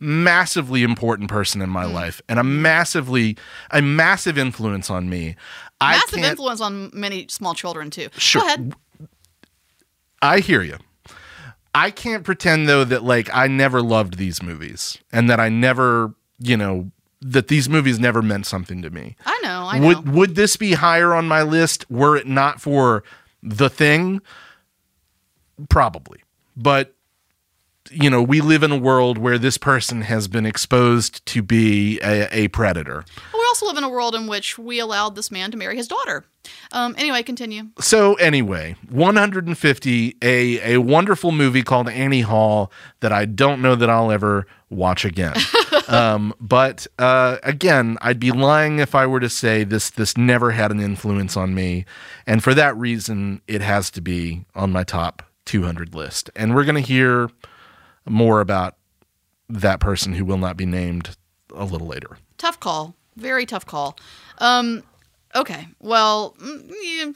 massively 0.00 0.82
important 0.82 1.30
person 1.30 1.62
in 1.62 1.70
my 1.70 1.86
Hmm. 1.86 1.92
life 1.94 2.20
and 2.28 2.38
a 2.38 2.44
massively 2.44 3.36
a 3.70 3.80
massive 3.80 4.36
influence 4.36 4.90
on 4.90 5.08
me, 5.08 5.36
I 5.80 5.92
Massive 5.96 6.14
can't 6.14 6.26
influence 6.32 6.60
on 6.60 6.90
many 6.92 7.26
small 7.28 7.54
children 7.54 7.90
too. 7.90 8.08
Sure. 8.16 8.40
Go 8.42 8.46
ahead. 8.46 8.74
I 10.20 10.40
hear 10.40 10.62
you. 10.62 10.78
I 11.74 11.90
can't 11.90 12.24
pretend 12.24 12.68
though 12.68 12.84
that 12.84 13.02
like 13.02 13.30
I 13.32 13.46
never 13.46 13.80
loved 13.80 14.18
these 14.18 14.42
movies 14.42 14.98
and 15.10 15.28
that 15.30 15.40
I 15.40 15.48
never, 15.48 16.14
you 16.38 16.56
know, 16.56 16.90
that 17.20 17.48
these 17.48 17.68
movies 17.68 17.98
never 17.98 18.20
meant 18.20 18.46
something 18.46 18.82
to 18.82 18.90
me. 18.90 19.16
I 19.24 19.40
know. 19.42 19.66
I 19.66 19.78
know. 19.78 19.86
Would 19.86 20.08
would 20.10 20.34
this 20.34 20.56
be 20.56 20.72
higher 20.72 21.14
on 21.14 21.26
my 21.26 21.42
list 21.42 21.90
were 21.90 22.16
it 22.16 22.26
not 22.26 22.60
for 22.60 23.04
the 23.42 23.70
thing? 23.70 24.20
Probably. 25.68 26.20
But 26.56 26.94
you 27.90 28.10
know, 28.10 28.22
we 28.22 28.40
live 28.40 28.62
in 28.62 28.70
a 28.70 28.76
world 28.76 29.18
where 29.18 29.38
this 29.38 29.58
person 29.58 30.02
has 30.02 30.28
been 30.28 30.46
exposed 30.46 31.24
to 31.26 31.42
be 31.42 31.98
a, 32.00 32.28
a 32.32 32.48
predator. 32.48 33.04
we 33.32 33.40
also 33.52 33.66
live 33.66 33.76
in 33.76 33.84
a 33.84 33.88
world 33.88 34.14
in 34.14 34.26
which 34.26 34.56
we 34.56 34.78
allowed 34.78 35.14
this 35.14 35.30
man 35.30 35.50
to 35.50 35.58
marry 35.58 35.76
his 35.76 35.86
daughter. 35.86 36.24
Um, 36.72 36.94
anyway, 36.96 37.22
continue. 37.22 37.64
So 37.80 38.14
anyway, 38.14 38.76
150, 38.88 40.16
a 40.22 40.74
a 40.74 40.80
wonderful 40.80 41.32
movie 41.32 41.62
called 41.62 41.90
Annie 41.90 42.22
Hall 42.22 42.72
that 43.00 43.12
I 43.12 43.26
don't 43.26 43.60
know 43.60 43.74
that 43.74 43.90
I'll 43.90 44.10
ever 44.10 44.46
watch 44.70 45.04
again. 45.04 45.34
um, 45.88 46.32
but 46.40 46.86
uh, 46.98 47.36
again, 47.42 47.98
I'd 48.00 48.18
be 48.18 48.32
lying 48.32 48.78
if 48.78 48.94
I 48.94 49.04
were 49.04 49.20
to 49.20 49.28
say 49.28 49.64
this 49.64 49.90
this 49.90 50.16
never 50.16 50.52
had 50.52 50.70
an 50.70 50.80
influence 50.80 51.36
on 51.36 51.54
me, 51.54 51.84
and 52.26 52.42
for 52.42 52.54
that 52.54 52.74
reason, 52.78 53.42
it 53.46 53.60
has 53.60 53.90
to 53.90 54.00
be 54.00 54.46
on 54.54 54.72
my 54.72 54.82
top 54.82 55.22
200 55.44 55.94
list. 55.94 56.30
And 56.34 56.54
we're 56.54 56.64
gonna 56.64 56.80
hear 56.80 57.28
more 58.08 58.40
about 58.40 58.78
that 59.50 59.78
person 59.78 60.14
who 60.14 60.24
will 60.24 60.38
not 60.38 60.56
be 60.56 60.64
named 60.64 61.18
a 61.54 61.66
little 61.66 61.86
later. 61.86 62.16
Tough 62.38 62.58
call. 62.58 62.96
Very 63.16 63.46
tough 63.46 63.66
call. 63.66 63.96
Um, 64.38 64.82
okay. 65.34 65.66
Well, 65.80 66.34
mm, 66.38 66.72
yeah. 66.82 67.12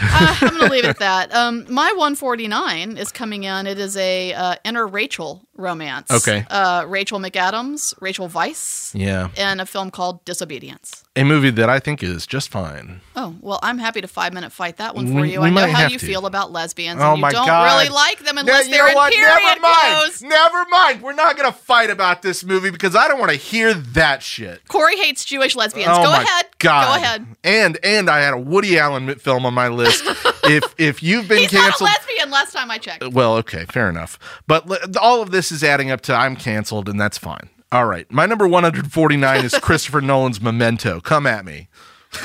I'm 0.00 0.50
going 0.50 0.62
to 0.62 0.68
leave 0.68 0.84
it 0.84 0.88
at 0.88 0.98
that. 0.98 1.32
Um, 1.34 1.64
my 1.72 1.92
149 1.92 2.96
is 2.96 3.12
coming 3.12 3.44
in. 3.44 3.66
It 3.66 3.78
is 3.78 3.96
a 3.96 4.32
uh, 4.32 4.56
inner 4.64 4.86
Rachel 4.86 5.45
romance. 5.56 6.10
Okay. 6.10 6.44
Uh, 6.50 6.84
Rachel 6.86 7.18
McAdams, 7.18 7.94
Rachel 8.00 8.28
Weisz, 8.28 8.92
Yeah, 8.94 9.28
in 9.36 9.60
a 9.60 9.66
film 9.66 9.90
called 9.90 10.24
Disobedience. 10.24 11.02
a 11.16 11.24
movie 11.24 11.50
that 11.50 11.70
I 11.70 11.78
think 11.80 12.02
is 12.02 12.26
just 12.26 12.50
fine. 12.50 13.00
Oh, 13.16 13.34
well, 13.40 13.58
I'm 13.62 13.78
happy 13.78 14.00
to 14.02 14.08
five 14.08 14.32
minute 14.34 14.52
fight 14.52 14.76
that 14.76 14.94
one 14.94 15.06
for 15.08 15.20
We- 15.22 15.32
you. 15.32 15.40
we 15.40 15.46
I 15.48 15.50
know 15.50 15.66
how 15.72 15.88
you 15.88 15.98
to. 15.98 16.06
feel 16.06 16.26
about 16.26 16.52
lesbians, 16.52 17.00
Oh 17.00 17.08
and 17.10 17.16
you 17.18 17.22
my 17.22 17.32
don't 17.32 17.46
God. 17.46 17.74
really 17.76 17.88
like 17.88 18.18
them 18.24 18.36
unless 18.38 18.66
you 18.66 18.72
they're 18.74 18.84
know 18.84 18.88
in 18.90 18.94
what? 18.96 19.12
period 19.12 19.28
Never 19.46 19.60
mind. 19.60 19.74
clothes. 19.96 20.22
Never 20.22 20.64
mind. 20.70 21.02
We're 21.02 21.14
not 21.14 21.36
going 21.38 21.50
to 21.50 21.56
fight 21.58 21.88
about 21.90 22.20
this 22.22 22.44
movie 22.44 22.70
because 22.70 22.94
I 22.94 23.08
don't 23.08 23.18
want 23.18 23.30
to 23.32 23.38
hear 23.38 23.72
that 23.72 24.22
shit. 24.22 24.66
Corey 24.68 24.96
hates 24.98 25.24
Jewish 25.24 25.56
lesbians. 25.56 25.88
Oh 25.92 26.02
Go 26.04 26.10
my 26.10 26.22
ahead. 26.22 26.46
God. 26.58 26.86
Go 26.98 27.02
ahead. 27.02 27.26
And 27.44 27.78
and 27.82 28.10
I 28.10 28.20
had 28.20 28.34
a 28.34 28.38
Woody 28.38 28.78
Allen 28.78 29.14
film 29.16 29.46
on 29.46 29.54
my 29.54 29.68
list. 29.68 30.04
if 30.44 30.74
if 30.78 31.02
you've 31.02 31.26
been 31.28 31.38
He's 31.38 31.52
not 31.52 31.60
a 31.60 31.62
canceled, 31.70 31.90
lesbian 31.90 32.30
last 32.30 32.52
time 32.52 32.70
I 32.70 32.78
checked. 32.78 33.08
well, 33.12 33.36
okay, 33.36 33.64
fair 33.66 33.88
enough. 33.88 34.18
But 34.46 34.70
l- 34.70 34.78
all 35.00 35.22
of 35.22 35.30
this 35.30 35.45
is 35.52 35.62
adding 35.64 35.90
up 35.90 36.00
to 36.02 36.14
I'm 36.14 36.36
canceled, 36.36 36.88
and 36.88 37.00
that's 37.00 37.18
fine. 37.18 37.50
All 37.72 37.86
right, 37.86 38.10
my 38.12 38.26
number 38.26 38.46
149 38.48 39.44
is 39.44 39.54
Christopher 39.60 40.00
Nolan's 40.00 40.40
Memento. 40.40 41.00
Come 41.00 41.26
at 41.26 41.44
me. 41.44 41.68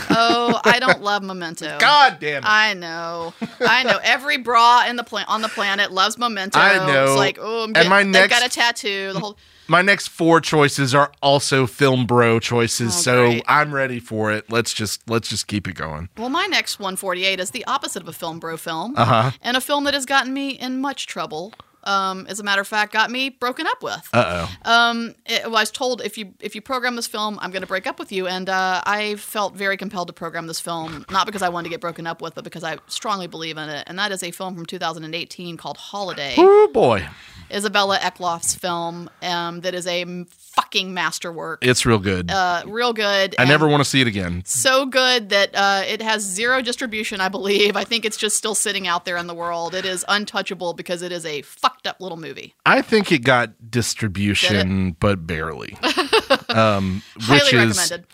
Oh, 0.10 0.62
I 0.66 0.80
don't 0.80 1.02
love 1.02 1.24
Memento. 1.24 1.78
God 1.80 2.18
damn 2.20 2.44
it. 2.44 2.48
I 2.48 2.74
know, 2.76 3.34
I 3.60 3.84
know. 3.84 4.00
Every 4.04 4.38
bra 4.38 4.86
in 4.88 4.96
the 4.96 5.04
pla- 5.04 5.26
on 5.28 5.42
the 5.42 5.50
planet 5.50 5.92
loves 5.92 6.18
Memento. 6.18 6.60
I 6.60 6.86
know. 6.86 7.06
It's 7.06 7.18
like, 7.18 7.38
oh, 7.42 7.64
I'm 7.64 7.70
And 7.70 7.74
getting, 7.76 7.90
my 7.90 8.04
they've 8.04 8.12
next- 8.12 8.40
got 8.40 8.46
a 8.46 8.50
tattoo. 8.50 9.12
The 9.14 9.20
whole. 9.20 9.38
my 9.68 9.82
next 9.82 10.10
four 10.10 10.40
choices 10.40 10.94
are 10.94 11.12
also 11.22 11.66
film 11.66 12.06
bro 12.06 12.40
choices, 12.40 12.96
Oh, 12.96 13.02
so 13.02 13.26
great. 13.32 13.44
I'm 13.48 13.74
ready 13.74 14.00
for 14.00 14.32
it. 14.32 14.50
Let's 14.52 14.72
just 14.74 15.10
let's 15.10 15.28
just 15.28 15.48
keep 15.48 15.68
it 15.68 15.74
going. 15.74 16.10
Well, 16.18 16.30
my 16.30 16.46
next 16.46 16.80
148 16.80 17.40
is 17.40 17.50
the 17.50 17.66
opposite 17.66 18.04
of 18.04 18.08
a 18.08 18.14
film 18.14 18.40
bro 18.40 18.58
film, 18.58 18.94
Uh-huh. 18.96 19.32
and 19.42 19.58
a 19.58 19.62
film 19.62 19.84
that 19.86 19.96
has 19.96 20.06
gotten 20.06 20.34
me 20.34 20.52
in 20.52 20.80
much 20.80 21.08
trouble. 21.08 21.54
Um, 21.84 22.26
as 22.30 22.40
a 22.40 22.44
matter 22.44 22.62
of 22.62 22.68
fact, 22.68 22.94
got 22.94 23.10
me 23.10 23.30
broken 23.30 23.66
up 23.68 23.82
with. 23.82 24.08
Uh 24.14 24.48
oh. 24.48 24.72
Um, 24.72 25.16
it, 25.26 25.44
well, 25.46 25.58
I 25.58 25.62
was 25.62 25.72
told 25.72 26.02
if 26.02 26.18
you 26.18 26.34
if 26.40 26.56
you 26.56 26.62
program 26.62 26.96
this 26.96 27.08
film, 27.08 27.40
I'm 27.42 27.52
going 27.52 27.62
to 27.62 27.68
break 27.68 27.88
up 27.88 28.00
with 28.00 28.12
you, 28.12 28.28
and 28.28 28.50
uh, 28.50 28.82
I 28.86 29.16
felt 29.16 29.56
very 29.56 29.78
compelled 29.78 30.08
to 30.08 30.14
program 30.14 30.48
this 30.48 30.60
film, 30.60 31.06
not 31.10 31.26
because 31.26 31.42
I 31.42 31.50
wanted 31.50 31.66
to 31.66 31.70
get 31.70 31.82
broken 31.82 32.06
up 32.08 32.22
with, 32.22 32.36
but 32.36 32.44
because 32.44 32.64
I 32.64 32.78
strongly 32.88 33.28
believe 33.28 33.58
in 33.58 33.70
it. 33.70 33.84
And 33.88 33.98
that 34.00 34.12
is 34.12 34.24
a 34.24 34.32
film 34.32 34.56
from 34.56 34.66
2018 34.66 35.58
called 35.58 35.78
Holiday. 35.78 36.36
Oh 36.38 36.70
boy, 36.74 37.08
Isabella 37.52 37.98
Eklöf's 38.00 38.56
film. 38.56 39.10
Um, 39.22 39.62
that 39.62 39.74
is 39.74 39.88
a 39.88 40.26
fucking 40.54 40.94
masterwork. 40.94 41.66
it's 41.66 41.86
real 41.86 42.00
good. 42.00 42.30
Uh, 42.30 42.64
real 42.66 42.94
good. 42.94 43.36
I 43.40 43.46
never 43.46 43.68
want 43.68 43.82
to 43.82 43.90
see 43.90 44.02
it 44.02 44.08
again. 44.08 44.44
So 44.46 44.86
good 44.86 45.30
that 45.30 45.52
uh, 45.56 45.84
it 45.88 46.02
has 46.02 46.24
zero 46.24 46.62
distribution. 46.62 47.22
I 47.22 47.30
believe. 47.30 47.76
I 47.76 47.84
think 47.84 48.06
it's 48.06 48.18
just 48.18 48.38
still 48.38 48.56
sitting 48.56 48.88
out 48.88 49.06
there 49.06 49.18
in 49.18 49.28
the 49.28 49.34
world. 49.34 49.74
It 49.74 49.86
is 49.86 50.04
untouchable 50.08 50.74
because 50.74 51.02
it 51.02 51.12
is 51.12 51.26
a 51.26 51.42
fucked 51.44 51.88
up 51.88 52.02
little 52.02 52.18
movie. 52.18 52.54
I 52.66 52.82
think 52.82 53.12
it 53.12 53.24
got 53.24 53.72
distribution, 53.72 54.98
but 55.00 55.26
barely. 55.26 55.78
um, 56.50 57.02
which 57.16 57.26
Highly 57.26 57.70
is 57.70 57.78
recommended. 57.78 58.08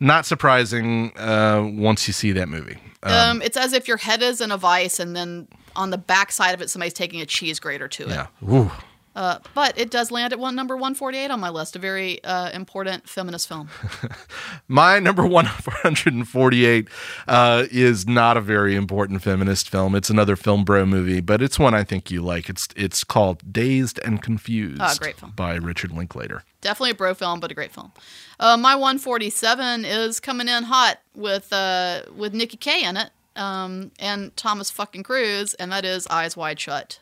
not 0.00 0.26
surprising 0.26 1.12
uh, 1.18 1.68
once 1.74 2.06
you 2.06 2.12
see 2.12 2.32
that 2.32 2.48
movie. 2.48 2.78
Um, 3.02 3.40
it's 3.42 3.56
as 3.56 3.72
if 3.72 3.86
your 3.86 3.98
head 3.98 4.20
is 4.22 4.40
in 4.40 4.50
a 4.50 4.56
vice, 4.56 4.98
and 4.98 5.14
then 5.14 5.46
on 5.76 5.90
the 5.90 5.98
backside 5.98 6.54
of 6.54 6.60
it, 6.60 6.70
somebody's 6.70 6.92
taking 6.94 7.20
a 7.20 7.26
cheese 7.26 7.60
grater 7.60 7.86
to 7.86 8.04
it. 8.04 8.08
yeah. 8.08 8.26
Ooh. 8.50 8.70
Uh, 9.16 9.38
but 9.54 9.76
it 9.78 9.90
does 9.90 10.10
land 10.10 10.34
at 10.34 10.38
one 10.38 10.54
number 10.54 10.76
148 10.76 11.30
on 11.30 11.40
my 11.40 11.48
list. 11.48 11.74
A 11.74 11.78
very 11.78 12.22
uh, 12.22 12.50
important 12.50 13.08
feminist 13.08 13.48
film. 13.48 13.70
My 14.68 14.98
number 14.98 15.24
148 15.26 16.88
uh, 17.26 17.64
is 17.70 18.06
not 18.06 18.36
a 18.36 18.42
very 18.42 18.74
important 18.76 19.22
feminist 19.22 19.70
film. 19.70 19.94
It's 19.94 20.10
another 20.10 20.36
film 20.36 20.64
bro 20.64 20.84
movie, 20.84 21.20
but 21.22 21.40
it's 21.40 21.58
one 21.58 21.72
I 21.72 21.82
think 21.82 22.10
you 22.10 22.20
like. 22.20 22.50
It's 22.50 22.68
it's 22.76 23.04
called 23.04 23.50
Dazed 23.50 23.98
and 24.04 24.20
Confused 24.20 24.82
Oh, 24.84 24.94
great 25.00 25.16
film. 25.16 25.32
by 25.34 25.54
Richard 25.54 25.92
Linklater. 25.92 26.42
Definitely 26.60 26.90
a 26.90 26.94
bro 26.94 27.14
film, 27.14 27.40
but 27.40 27.50
a 27.50 27.54
great 27.54 27.72
film. 27.72 27.92
Uh, 28.38 28.58
my 28.58 28.74
147 28.74 29.86
is 29.86 30.20
coming 30.20 30.48
in 30.48 30.64
hot 30.64 31.00
with 31.14 31.50
uh, 31.54 32.02
with 32.14 32.34
Nikki 32.34 32.58
Kay 32.58 32.84
in 32.84 32.98
it 32.98 33.10
um, 33.34 33.92
and 33.98 34.36
Thomas 34.36 34.70
fucking 34.70 35.04
Cruise, 35.04 35.54
and 35.54 35.72
that 35.72 35.86
is 35.86 36.06
Eyes 36.08 36.36
Wide 36.36 36.60
Shut. 36.60 36.98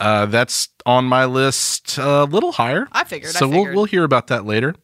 Uh, 0.00 0.26
that's 0.26 0.68
on 0.86 1.04
my 1.04 1.26
list 1.26 1.98
a 1.98 2.24
little 2.24 2.52
higher. 2.52 2.88
I 2.90 3.04
figured, 3.04 3.36
I 3.36 3.38
So 3.38 3.48
we'll 3.48 3.74
we'll 3.74 3.84
hear 3.84 4.04
about 4.04 4.28
that 4.28 4.46
later. 4.46 4.74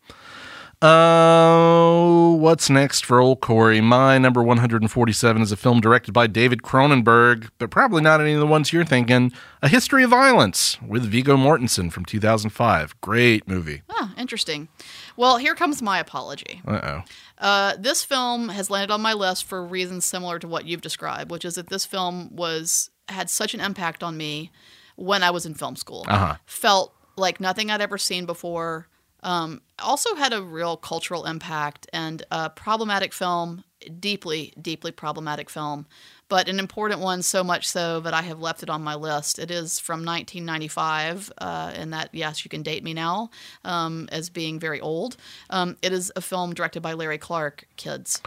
Uh, 0.82 2.34
what's 2.36 2.68
next 2.68 3.06
for 3.06 3.18
old 3.18 3.40
Corey? 3.40 3.80
My 3.80 4.18
number 4.18 4.42
147 4.42 5.40
is 5.40 5.50
a 5.50 5.56
film 5.56 5.80
directed 5.80 6.12
by 6.12 6.26
David 6.26 6.60
Cronenberg, 6.60 7.48
but 7.56 7.70
probably 7.70 8.02
not 8.02 8.20
any 8.20 8.34
of 8.34 8.40
the 8.40 8.46
ones 8.46 8.74
you're 8.74 8.84
thinking. 8.84 9.32
A 9.62 9.68
History 9.68 10.04
of 10.04 10.10
Violence 10.10 10.76
with 10.86 11.02
Viggo 11.04 11.38
Mortensen 11.38 11.90
from 11.90 12.04
2005. 12.04 13.00
Great 13.00 13.48
movie. 13.48 13.82
Ah, 13.88 14.12
interesting. 14.18 14.68
Well, 15.16 15.38
here 15.38 15.54
comes 15.54 15.80
my 15.80 15.98
apology. 15.98 16.60
Uh 16.66 16.80
oh. 16.82 17.02
Uh, 17.38 17.76
this 17.78 18.04
film 18.04 18.50
has 18.50 18.68
landed 18.68 18.92
on 18.92 19.00
my 19.00 19.14
list 19.14 19.44
for 19.44 19.64
reasons 19.64 20.04
similar 20.04 20.38
to 20.38 20.46
what 20.46 20.66
you've 20.66 20.82
described, 20.82 21.30
which 21.30 21.46
is 21.46 21.54
that 21.54 21.68
this 21.68 21.86
film 21.86 22.28
was 22.36 22.90
had 23.08 23.30
such 23.30 23.54
an 23.54 23.60
impact 23.60 24.02
on 24.02 24.16
me 24.18 24.50
when 24.96 25.22
I 25.22 25.30
was 25.30 25.46
in 25.46 25.54
film 25.54 25.76
school. 25.76 26.04
Uh-huh. 26.08 26.36
Felt 26.46 26.94
like 27.16 27.40
nothing 27.40 27.70
I'd 27.70 27.80
ever 27.80 27.98
seen 27.98 28.26
before. 28.26 28.88
Um, 29.22 29.62
also 29.78 30.14
had 30.14 30.32
a 30.32 30.42
real 30.42 30.76
cultural 30.76 31.24
impact 31.24 31.88
and 31.92 32.22
a 32.30 32.50
problematic 32.50 33.12
film, 33.12 33.64
deeply, 33.98 34.52
deeply 34.60 34.92
problematic 34.92 35.50
film, 35.50 35.86
but 36.28 36.48
an 36.48 36.58
important 36.58 37.00
one 37.00 37.22
so 37.22 37.42
much 37.42 37.66
so 37.66 38.00
that 38.00 38.14
I 38.14 38.22
have 38.22 38.40
left 38.40 38.62
it 38.62 38.70
on 38.70 38.82
my 38.82 38.94
list. 38.94 39.38
It 39.38 39.50
is 39.50 39.80
from 39.80 40.04
1995, 40.04 41.32
uh, 41.38 41.72
and 41.74 41.92
that, 41.92 42.10
yes, 42.12 42.44
you 42.44 42.48
can 42.48 42.62
date 42.62 42.84
me 42.84 42.94
now 42.94 43.30
um, 43.64 44.08
as 44.12 44.30
being 44.30 44.60
very 44.60 44.80
old. 44.80 45.16
Um, 45.50 45.76
it 45.82 45.92
is 45.92 46.12
a 46.14 46.20
film 46.20 46.54
directed 46.54 46.80
by 46.82 46.92
Larry 46.92 47.18
Clark, 47.18 47.66
Kids. 47.76 48.22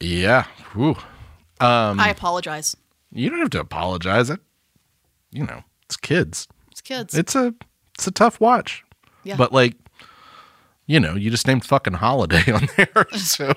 Yeah. 0.00 0.44
Whew. 0.72 0.96
Um, 1.60 1.98
I 2.00 2.08
apologize. 2.10 2.76
You 3.12 3.30
don't 3.30 3.38
have 3.38 3.50
to 3.50 3.60
apologize. 3.60 4.30
It, 4.30 4.40
you 5.30 5.44
know, 5.44 5.62
it's 5.86 5.96
kids. 5.96 6.46
It's 6.70 6.80
kids. 6.80 7.14
It's 7.14 7.34
a 7.34 7.54
it's 7.94 8.06
a 8.06 8.10
tough 8.10 8.40
watch. 8.40 8.84
yeah. 9.24 9.36
But 9.36 9.52
like, 9.52 9.74
you 10.86 11.00
know, 11.00 11.14
you 11.14 11.30
just 11.30 11.46
named 11.46 11.64
fucking 11.64 11.94
holiday 11.94 12.50
on 12.52 12.68
there. 12.76 13.06
So 13.14 13.54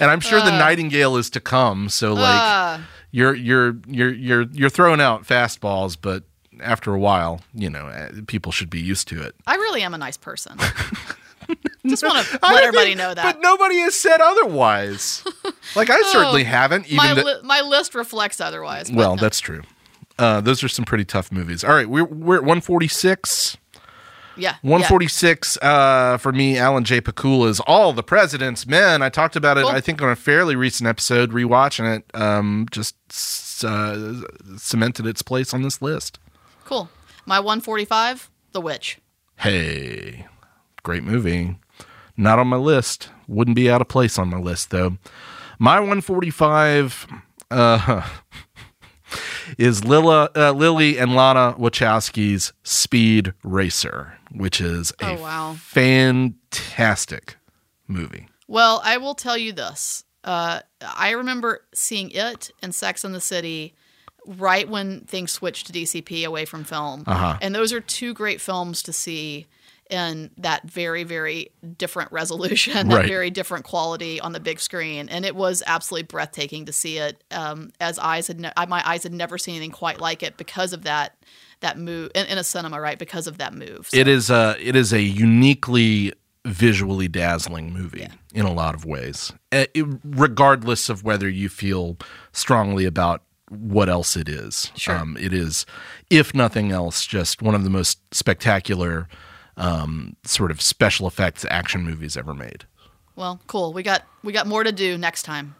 and 0.00 0.10
I'm 0.10 0.20
sure 0.20 0.38
the 0.40 0.50
Nightingale 0.56 1.16
is 1.16 1.28
to 1.30 1.40
come. 1.40 1.88
So 1.88 2.12
like 2.14 2.40
Uh, 2.40 2.78
you're 3.10 3.34
you're 3.34 3.76
you're 3.88 4.12
you're 4.14 4.42
you're 4.52 4.70
throwing 4.70 5.00
out 5.00 5.24
fastballs, 5.24 5.96
but 6.00 6.22
after 6.60 6.94
a 6.94 6.98
while, 6.98 7.40
you 7.52 7.68
know, 7.68 7.88
eh, 7.88 8.10
people 8.26 8.52
should 8.52 8.70
be 8.70 8.80
used 8.80 9.08
to 9.08 9.22
it. 9.22 9.34
I 9.46 9.56
really 9.56 9.82
am 9.82 9.92
a 9.94 9.98
nice 9.98 10.16
person. 10.16 10.56
Just 11.86 12.02
want 12.02 12.26
to 12.26 12.38
let 12.42 12.64
everybody 12.64 12.86
think- 12.90 12.98
know 12.98 13.14
that. 13.14 13.22
But 13.34 13.40
nobody 13.40 13.78
has 13.78 13.94
said 13.94 14.20
otherwise. 14.20 15.22
like 15.76 15.90
I 15.90 16.00
certainly 16.10 16.44
haven't. 16.44 16.86
Even 16.86 16.96
my 16.96 17.12
li- 17.12 17.40
my 17.44 17.60
list 17.60 17.94
reflects 17.94 18.40
otherwise. 18.40 18.90
well, 18.90 19.14
no. 19.16 19.20
that's 19.22 19.38
true. 19.40 19.62
Uh, 20.18 20.40
those 20.40 20.62
are 20.64 20.68
some 20.68 20.84
pretty 20.84 21.04
tough 21.04 21.30
movies. 21.30 21.62
All 21.64 21.74
right, 21.74 21.88
we're 21.88 22.04
we're 22.04 22.36
at 22.36 22.42
146. 22.42 23.56
yeah, 24.36 24.56
146 24.62 25.58
uh, 25.62 26.16
for 26.18 26.32
me, 26.32 26.56
Alan 26.58 26.84
J. 26.84 27.00
Pakula's 27.00 27.60
All 27.60 27.92
the 27.92 28.02
President's 28.02 28.66
Men. 28.66 29.02
I 29.02 29.08
talked 29.08 29.36
about 29.36 29.58
it, 29.58 29.62
Cool. 29.64 29.70
I 29.70 29.80
think, 29.80 30.00
on 30.02 30.08
a 30.10 30.16
fairly 30.16 30.56
recent 30.56 30.88
episode. 30.88 31.32
Rewatching 31.32 31.98
it 31.98 32.04
um, 32.14 32.66
just 32.70 32.96
uh, 33.64 34.22
cemented 34.56 35.06
its 35.06 35.22
place 35.22 35.52
on 35.54 35.62
this 35.62 35.80
list. 35.82 36.18
Cool. 36.64 36.88
My 37.26 37.38
145, 37.40 38.30
The 38.52 38.60
Witch. 38.60 38.98
Hey, 39.38 40.26
great 40.82 41.02
movie. 41.02 41.58
Not 42.16 42.38
on 42.38 42.46
my 42.48 42.56
list. 42.56 43.10
Wouldn't 43.28 43.56
be 43.56 43.70
out 43.70 43.80
of 43.82 43.88
place 43.88 44.18
on 44.18 44.28
my 44.30 44.38
list, 44.38 44.70
though. 44.70 44.96
My 45.58 45.78
145 45.80 47.06
uh, 47.50 48.02
is 49.58 49.84
Lila, 49.84 50.30
uh, 50.36 50.52
Lily 50.52 50.98
and 50.98 51.14
Lana 51.14 51.54
Wachowski's 51.58 52.52
Speed 52.62 53.32
Racer, 53.42 54.18
which 54.32 54.60
is 54.60 54.92
a 55.00 55.16
Oh, 55.16 55.22
wow. 55.22 55.56
fantastic 55.58 57.36
movie. 57.86 58.28
Well, 58.48 58.80
I 58.84 58.96
will 58.98 59.14
tell 59.14 59.36
you 59.36 59.52
this. 59.52 60.04
Uh, 60.24 60.60
I 60.80 61.10
remember 61.10 61.62
seeing 61.74 62.10
it 62.10 62.50
and 62.62 62.74
Sex 62.74 63.04
in 63.04 63.12
the 63.12 63.20
City 63.20 63.74
right 64.26 64.68
when 64.68 65.02
things 65.02 65.30
switched 65.30 65.66
to 65.68 65.72
DCP 65.72 66.24
away 66.26 66.44
from 66.44 66.64
film. 66.64 67.04
Uh-huh. 67.06 67.38
And 67.40 67.54
those 67.54 67.72
are 67.72 67.80
two 67.80 68.12
great 68.12 68.40
films 68.40 68.82
to 68.84 68.92
see 68.92 69.46
in 69.90 70.30
that 70.38 70.68
very, 70.70 71.04
very 71.04 71.50
different 71.76 72.10
resolution, 72.12 72.72
that 72.88 72.96
Right. 72.96 73.06
very 73.08 73.30
different 73.30 73.64
quality 73.64 74.20
on 74.20 74.32
the 74.32 74.40
big 74.40 74.58
screen. 74.60 75.08
And 75.08 75.24
it 75.24 75.36
was 75.36 75.62
absolutely 75.66 76.04
breathtaking 76.06 76.66
to 76.66 76.72
see 76.72 76.98
it 76.98 77.22
um, 77.30 77.70
as 77.80 77.98
eyes 77.98 78.26
had 78.26 78.40
ne- 78.40 78.52
my 78.68 78.82
eyes 78.88 79.02
had 79.02 79.12
never 79.12 79.38
seen 79.38 79.56
anything 79.56 79.70
quite 79.70 80.00
like 80.00 80.22
it 80.22 80.36
because 80.36 80.72
of 80.72 80.82
that 80.84 81.16
that 81.60 81.78
move 81.78 82.10
in, 82.14 82.26
in 82.26 82.36
a 82.36 82.44
cinema, 82.44 82.80
right? 82.80 82.98
Because 82.98 83.26
of 83.26 83.38
that 83.38 83.54
move. 83.54 83.88
So- 83.88 83.96
It 83.96 84.08
is 84.08 84.28
a 84.30 84.56
it 84.60 84.76
is 84.76 84.92
a 84.92 85.00
uniquely 85.02 86.12
visually 86.44 87.08
dazzling 87.08 87.72
movie 87.72 88.06
in 88.34 88.44
a 88.46 88.52
lot 88.52 88.74
of 88.74 88.84
ways, 88.84 89.32
Eh, 89.52 89.66
it- 89.74 89.86
regardless 90.04 90.88
of 90.88 91.02
whether 91.02 91.28
you 91.28 91.48
feel 91.48 91.96
strongly 92.32 92.84
about 92.84 93.22
what 93.48 93.88
else 93.88 94.16
it 94.16 94.28
is. 94.28 94.70
Sure. 94.76 94.96
Um, 94.96 95.16
it 95.20 95.32
is, 95.32 95.66
if 96.10 96.34
nothing 96.34 96.70
else, 96.72 97.06
just 97.06 97.42
one 97.42 97.54
of 97.54 97.64
the 97.64 97.70
most 97.70 97.98
spectacular 98.12 99.08
um, 99.56 100.16
sort 100.24 100.50
of 100.50 100.60
special 100.60 101.06
effects 101.06 101.44
action 101.50 101.82
movies 101.82 102.16
ever 102.16 102.34
made. 102.34 102.64
well, 103.14 103.40
cool. 103.46 103.72
We 103.72 103.82
got 103.82 104.02
we 104.22 104.32
got 104.32 104.46
more 104.46 104.64
to 104.64 104.72
do 104.72 104.98
next 104.98 105.22
time, 105.22 105.54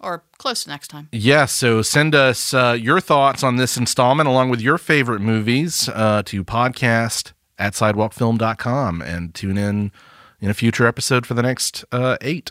or 0.00 0.22
close 0.38 0.64
to 0.64 0.70
next 0.70 0.88
time. 0.88 1.08
Yeah, 1.12 1.46
so 1.46 1.82
send 1.82 2.14
us 2.14 2.54
uh, 2.54 2.76
your 2.80 3.00
thoughts 3.00 3.42
on 3.42 3.56
this 3.56 3.76
installment 3.76 4.28
along 4.28 4.50
with 4.50 4.60
your 4.60 4.78
favorite 4.78 5.20
movies 5.20 5.88
uh, 5.88 6.22
to 6.26 6.44
podcast 6.44 7.32
at 7.58 7.72
sidewalkfilm.com 7.74 9.02
and 9.02 9.34
tune 9.34 9.58
in 9.58 9.92
in 10.40 10.50
a 10.50 10.54
future 10.54 10.86
episode 10.86 11.26
for 11.26 11.34
the 11.34 11.42
next 11.42 11.84
uh, 11.92 12.16
eight. 12.20 12.50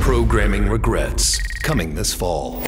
Programming 0.00 0.68
regrets 0.68 1.38
coming 1.62 1.94
this 1.94 2.12
fall. 2.12 2.62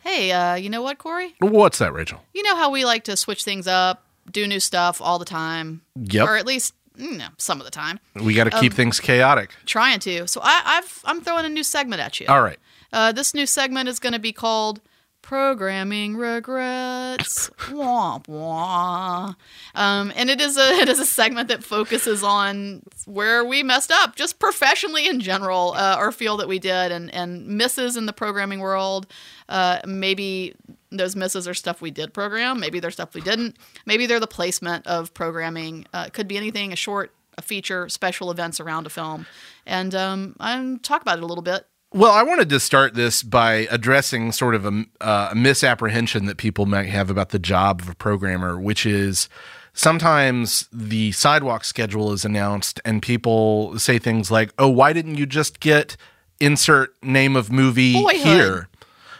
Hey, 0.00 0.30
uh, 0.32 0.54
you 0.54 0.68
know 0.70 0.82
what, 0.82 0.98
Corey? 0.98 1.34
What's 1.40 1.78
that, 1.78 1.92
Rachel? 1.92 2.20
You 2.34 2.42
know 2.42 2.56
how 2.56 2.70
we 2.70 2.84
like 2.84 3.04
to 3.04 3.16
switch 3.16 3.42
things 3.42 3.66
up, 3.66 4.04
do 4.30 4.46
new 4.46 4.60
stuff 4.60 5.00
all 5.00 5.18
the 5.18 5.24
time, 5.24 5.82
Yep. 5.96 6.28
or 6.28 6.36
at 6.36 6.46
least 6.46 6.74
you 6.96 7.16
know, 7.16 7.26
some 7.38 7.58
of 7.60 7.64
the 7.64 7.70
time. 7.72 7.98
We 8.14 8.34
got 8.34 8.44
to 8.44 8.50
keep 8.50 8.72
things 8.72 9.00
chaotic. 9.00 9.50
Trying 9.66 9.98
to. 10.00 10.28
So 10.28 10.40
I, 10.44 10.62
I've 10.64 11.00
I'm 11.04 11.20
throwing 11.22 11.44
a 11.44 11.48
new 11.48 11.64
segment 11.64 12.00
at 12.00 12.20
you. 12.20 12.26
All 12.28 12.40
right. 12.42 12.58
Uh, 12.92 13.10
this 13.10 13.34
new 13.34 13.46
segment 13.46 13.88
is 13.88 13.98
going 13.98 14.12
to 14.12 14.20
be 14.20 14.30
called 14.32 14.80
"Programming 15.24 16.18
Regrets." 16.18 17.50
wah, 17.72 18.20
wah. 18.28 19.34
Um, 19.74 20.12
and 20.14 20.28
it 20.28 20.38
is 20.38 20.58
a 20.58 20.68
it 20.82 20.88
is 20.88 21.00
a 21.00 21.06
segment 21.06 21.48
that 21.48 21.64
focuses 21.64 22.22
on 22.22 22.82
where 23.06 23.42
we 23.42 23.62
messed 23.62 23.90
up, 23.90 24.16
just 24.16 24.38
professionally 24.38 25.08
in 25.08 25.20
general, 25.20 25.72
uh, 25.72 25.96
or 25.98 26.12
feel 26.12 26.36
that 26.36 26.46
we 26.46 26.58
did, 26.58 26.92
and 26.92 27.12
and 27.14 27.46
misses 27.46 27.96
in 27.96 28.04
the 28.04 28.12
programming 28.12 28.60
world. 28.60 29.06
Uh, 29.48 29.80
maybe 29.86 30.54
those 30.90 31.16
misses 31.16 31.48
are 31.48 31.54
stuff 31.54 31.80
we 31.80 31.90
did 31.90 32.12
program. 32.12 32.60
Maybe 32.60 32.78
they're 32.78 32.90
stuff 32.90 33.14
we 33.14 33.22
didn't. 33.22 33.56
Maybe 33.86 34.06
they're 34.06 34.20
the 34.20 34.26
placement 34.26 34.86
of 34.86 35.14
programming. 35.14 35.86
Uh, 35.92 36.10
could 36.12 36.28
be 36.28 36.36
anything, 36.36 36.72
a 36.72 36.76
short, 36.76 37.12
a 37.38 37.42
feature, 37.42 37.88
special 37.88 38.30
events 38.30 38.60
around 38.60 38.86
a 38.86 38.90
film, 38.90 39.26
and 39.64 39.94
um, 39.94 40.36
I'm 40.38 40.78
talk 40.80 41.00
about 41.00 41.16
it 41.16 41.24
a 41.24 41.26
little 41.26 41.42
bit. 41.42 41.66
Well, 41.94 42.10
I 42.10 42.24
wanted 42.24 42.48
to 42.48 42.58
start 42.58 42.94
this 42.94 43.22
by 43.22 43.68
addressing 43.70 44.32
sort 44.32 44.56
of 44.56 44.66
a, 44.66 44.84
uh, 45.00 45.28
a 45.30 45.34
misapprehension 45.36 46.26
that 46.26 46.38
people 46.38 46.66
might 46.66 46.88
have 46.88 47.08
about 47.08 47.28
the 47.28 47.38
job 47.38 47.80
of 47.80 47.88
a 47.88 47.94
programmer, 47.94 48.58
which 48.58 48.84
is 48.84 49.28
sometimes 49.74 50.68
the 50.72 51.12
sidewalk 51.12 51.62
schedule 51.62 52.12
is 52.12 52.24
announced 52.24 52.80
and 52.84 53.00
people 53.00 53.78
say 53.78 54.00
things 54.00 54.28
like, 54.28 54.52
oh, 54.58 54.68
why 54.68 54.92
didn't 54.92 55.14
you 55.14 55.24
just 55.24 55.60
get 55.60 55.96
insert 56.40 57.00
name 57.00 57.36
of 57.36 57.52
movie 57.52 57.92
Boyhood. 57.92 58.26
here? 58.26 58.68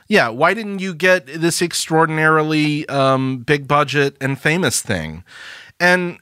Yeah, 0.09 0.31
why 0.31 0.53
didn't 0.53 0.81
you 0.81 0.95
get 0.95 1.29
this 1.29 1.63
extraordinarily 1.63 2.89
um, 2.89 3.39
big 3.39 3.69
budget 3.69 4.17
and 4.21 4.37
famous 4.37 4.83
thing? 4.83 5.23
And 5.79 6.19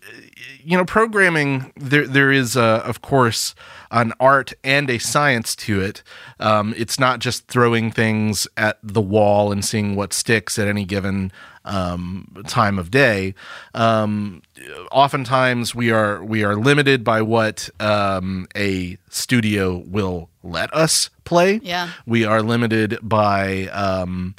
you 0.64 0.76
know, 0.76 0.84
programming 0.84 1.72
there 1.76 2.06
there 2.06 2.30
is 2.30 2.56
uh, 2.56 2.82
of 2.84 3.02
course 3.02 3.54
an 3.90 4.12
art 4.18 4.52
and 4.64 4.88
a 4.88 4.98
science 4.98 5.54
to 5.56 5.80
it. 5.80 6.02
Um, 6.40 6.74
it's 6.76 6.98
not 6.98 7.18
just 7.20 7.46
throwing 7.46 7.90
things 7.90 8.46
at 8.56 8.78
the 8.82 9.02
wall 9.02 9.52
and 9.52 9.64
seeing 9.64 9.96
what 9.96 10.12
sticks 10.12 10.58
at 10.58 10.66
any 10.66 10.84
given 10.84 11.30
um, 11.64 12.26
time 12.46 12.78
of 12.78 12.90
day. 12.90 13.34
Um, 13.74 14.42
oftentimes 14.90 15.74
we 15.74 15.90
are 15.90 16.24
we 16.24 16.42
are 16.44 16.56
limited 16.56 17.04
by 17.04 17.22
what 17.22 17.68
um, 17.80 18.46
a 18.56 18.96
studio 19.10 19.84
will 19.86 20.28
let 20.42 20.72
us 20.74 21.10
play. 21.24 21.60
Yeah. 21.62 21.90
We 22.06 22.24
are 22.24 22.42
limited 22.42 22.98
by 23.02 23.68
um, 23.68 24.34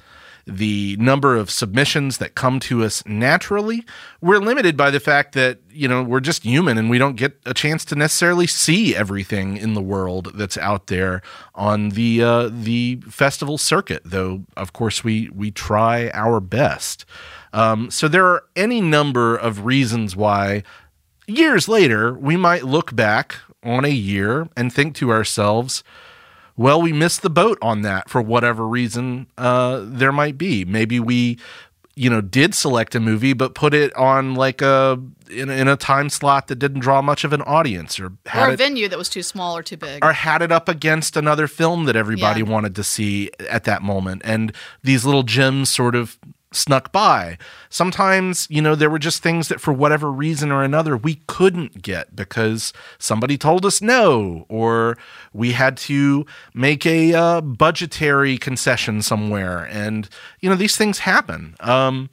the 0.45 0.97
number 0.99 1.35
of 1.35 1.49
submissions 1.49 2.17
that 2.17 2.35
come 2.35 2.59
to 2.59 2.83
us 2.83 3.05
naturally. 3.05 3.85
We're 4.21 4.39
limited 4.39 4.75
by 4.75 4.91
the 4.91 4.99
fact 4.99 5.33
that, 5.35 5.59
you 5.71 5.87
know, 5.87 6.03
we're 6.03 6.19
just 6.19 6.43
human 6.43 6.77
and 6.77 6.89
we 6.89 6.97
don't 6.97 7.15
get 7.15 7.39
a 7.45 7.53
chance 7.53 7.85
to 7.85 7.95
necessarily 7.95 8.47
see 8.47 8.95
everything 8.95 9.55
in 9.57 9.73
the 9.73 9.81
world 9.81 10.31
that's 10.35 10.57
out 10.57 10.87
there 10.87 11.21
on 11.55 11.89
the 11.89 12.21
uh, 12.21 12.49
the 12.51 13.01
festival 13.09 13.57
circuit, 13.57 14.01
though 14.03 14.43
of 14.57 14.73
course 14.73 15.03
we 15.03 15.29
we 15.29 15.51
try 15.51 16.09
our 16.13 16.39
best. 16.39 17.05
Um, 17.53 17.89
so 17.91 18.07
there 18.07 18.25
are 18.25 18.43
any 18.55 18.81
number 18.81 19.35
of 19.35 19.65
reasons 19.65 20.15
why 20.15 20.63
years 21.27 21.69
later 21.69 22.13
we 22.13 22.35
might 22.35 22.63
look 22.63 22.95
back 22.95 23.35
on 23.63 23.85
a 23.85 23.89
year 23.89 24.49
and 24.57 24.73
think 24.73 24.95
to 24.95 25.11
ourselves, 25.11 25.83
well, 26.55 26.81
we 26.81 26.93
missed 26.93 27.21
the 27.21 27.29
boat 27.29 27.57
on 27.61 27.81
that 27.81 28.09
for 28.09 28.21
whatever 28.21 28.67
reason 28.67 29.27
uh, 29.37 29.81
there 29.83 30.11
might 30.11 30.37
be. 30.37 30.65
Maybe 30.65 30.99
we, 30.99 31.39
you 31.95 32.09
know, 32.09 32.21
did 32.21 32.53
select 32.55 32.95
a 32.95 32.99
movie 32.99 33.33
but 33.33 33.55
put 33.55 33.73
it 33.73 33.93
on 33.95 34.35
like 34.35 34.61
a 34.61 34.99
in, 35.31 35.49
a- 35.49 35.53
in 35.53 35.67
a 35.67 35.75
time 35.75 36.09
slot 36.09 36.47
that 36.47 36.55
didn't 36.55 36.81
draw 36.81 37.01
much 37.01 37.23
of 37.23 37.33
an 37.33 37.41
audience, 37.43 37.99
or 37.99 38.11
had 38.27 38.45
or 38.47 38.49
a 38.49 38.53
it, 38.53 38.57
venue 38.57 38.87
that 38.87 38.97
was 38.99 39.09
too 39.09 39.23
small 39.23 39.57
or 39.57 39.63
too 39.63 39.77
big. 39.77 40.03
or 40.05 40.13
had 40.13 40.41
it 40.43 40.51
up 40.51 40.69
against 40.69 41.17
another 41.17 41.47
film 41.47 41.85
that 41.85 41.95
everybody 41.95 42.41
Yeah. 42.41 42.49
wanted 42.51 42.75
to 42.75 42.83
see 42.83 43.31
at 43.49 43.63
that 43.63 43.81
moment, 43.81 44.21
and 44.25 44.53
these 44.83 45.05
little 45.05 45.23
gems 45.23 45.69
sort 45.71 45.95
of 45.95 46.19
snuck 46.55 46.91
by. 46.91 47.37
Sometimes, 47.69 48.47
you 48.49 48.61
know, 48.61 48.75
there 48.75 48.89
were 48.89 48.99
just 48.99 49.23
things 49.23 49.47
that 49.47 49.61
for 49.61 49.73
whatever 49.73 50.11
reason 50.11 50.51
or 50.51 50.63
another 50.63 50.95
we 50.95 51.21
couldn't 51.27 51.81
get 51.81 52.15
because 52.15 52.73
somebody 52.97 53.37
told 53.37 53.65
us 53.65 53.81
no, 53.81 54.45
or 54.49 54.97
we 55.33 55.51
had 55.53 55.77
to 55.77 56.25
make 56.53 56.85
a 56.85 57.13
uh, 57.13 57.41
budgetary 57.41 58.37
concession 58.37 59.01
somewhere. 59.01 59.65
And, 59.65 60.09
you 60.39 60.49
know, 60.49 60.55
these 60.55 60.77
things 60.77 60.99
happen. 60.99 61.55
Um, 61.59 62.09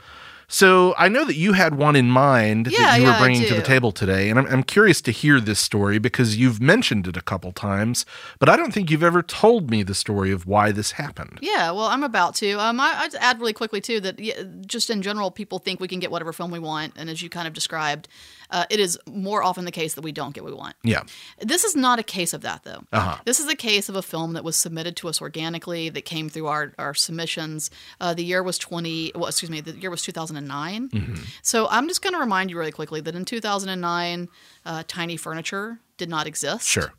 So 0.53 0.95
I 0.99 1.09
know 1.09 1.25
that 1.25 1.37
you 1.37 1.53
had 1.53 1.77
one 1.77 1.95
in 1.95 2.11
mind 2.11 2.67
Yeah, 2.71 2.79
that 2.83 2.99
you 2.99 3.05
yeah, 3.05 3.13
were 3.13 3.25
bringing 3.25 3.47
to 3.47 3.55
the 3.55 3.63
table 3.63 3.93
today, 3.93 4.29
and 4.29 4.39
I'm, 4.39 4.47
I'm 4.47 4.63
curious 4.65 5.01
to 5.03 5.13
hear 5.13 5.39
this 5.41 5.61
story 5.61 6.01
because 6.01 6.37
you've 6.37 6.61
mentioned 6.61 7.07
it 7.07 7.17
a 7.17 7.21
couple 7.21 7.53
times, 7.53 8.05
but 8.41 8.49
I 8.49 8.57
don't 8.57 8.75
think 8.75 8.91
you've 8.91 9.05
ever 9.05 9.23
told 9.23 9.71
me 9.71 9.85
the 9.85 9.95
story 9.95 10.33
of 10.33 10.47
why 10.47 10.73
this 10.73 10.93
happened. 10.93 11.39
Yeah, 11.41 11.71
well, 11.71 11.85
I'm 11.85 12.03
about 12.03 12.35
to. 12.37 12.59
Um, 12.61 12.81
I, 12.81 12.95
I'd 12.97 13.15
add 13.15 13.39
really 13.39 13.53
quickly 13.53 13.81
too 13.81 14.01
that 14.01 14.67
just 14.67 14.91
in 14.91 15.03
general, 15.03 15.31
people 15.31 15.61
think 15.61 15.79
we 15.79 15.87
can 15.87 16.01
get 16.01 16.11
whatever 16.11 16.33
film 16.33 16.51
we 16.51 16.59
want, 16.59 16.95
and 16.97 17.09
as 17.09 17.23
you 17.23 17.31
kind 17.31 17.47
of 17.47 17.55
described, 17.55 18.09
uh, 18.51 18.65
it 18.71 18.81
is 18.81 18.99
more 19.07 19.43
often 19.43 19.65
the 19.65 19.71
case 19.71 19.95
that 19.95 20.03
we 20.03 20.13
don't 20.13 20.35
get 20.35 20.43
what 20.45 20.53
we 20.53 20.59
want. 20.59 20.77
Yeah. 20.83 21.03
This 21.41 21.65
is 21.65 21.75
not 21.77 21.99
a 21.99 22.03
case 22.03 22.33
of 22.33 22.43
that, 22.43 22.65
though. 22.65 22.83
Uh-huh. 22.93 23.17
This 23.25 23.41
is 23.41 23.49
a 23.49 23.57
case 23.57 23.89
of 23.89 23.97
a 23.97 24.03
film 24.03 24.33
that 24.35 24.45
was 24.45 24.57
submitted 24.57 24.97
to 24.97 25.09
us 25.09 25.21
organically, 25.21 25.89
that 25.89 26.05
came 26.05 26.29
through 26.29 26.47
our, 26.47 26.73
our 26.79 26.95
submissions. 26.95 27.71
Uh, 28.01 28.15
the 28.15 28.25
year 28.25 28.43
was 28.43 28.59
20, 28.59 29.13
well, 29.15 29.27
excuse 29.27 29.51
me, 29.51 29.61
the 29.61 29.73
year 29.73 29.91
was 29.91 30.03
2009. 30.03 30.89
Mm-hmm. 30.89 31.15
So 31.43 31.69
I'm 31.69 31.89
just 31.89 32.03
going 32.03 32.15
to 32.15 32.21
remind 32.21 32.51
you 32.51 32.59
really 32.59 32.73
quickly 32.73 33.01
that 33.01 33.15
in 33.15 33.25
2009, 33.25 34.29
uh, 34.67 34.83
Tiny 34.87 35.17
Furniture 35.17 35.81
did 35.97 36.09
not 36.09 36.27
exist. 36.27 36.67
Sure. 36.67 36.93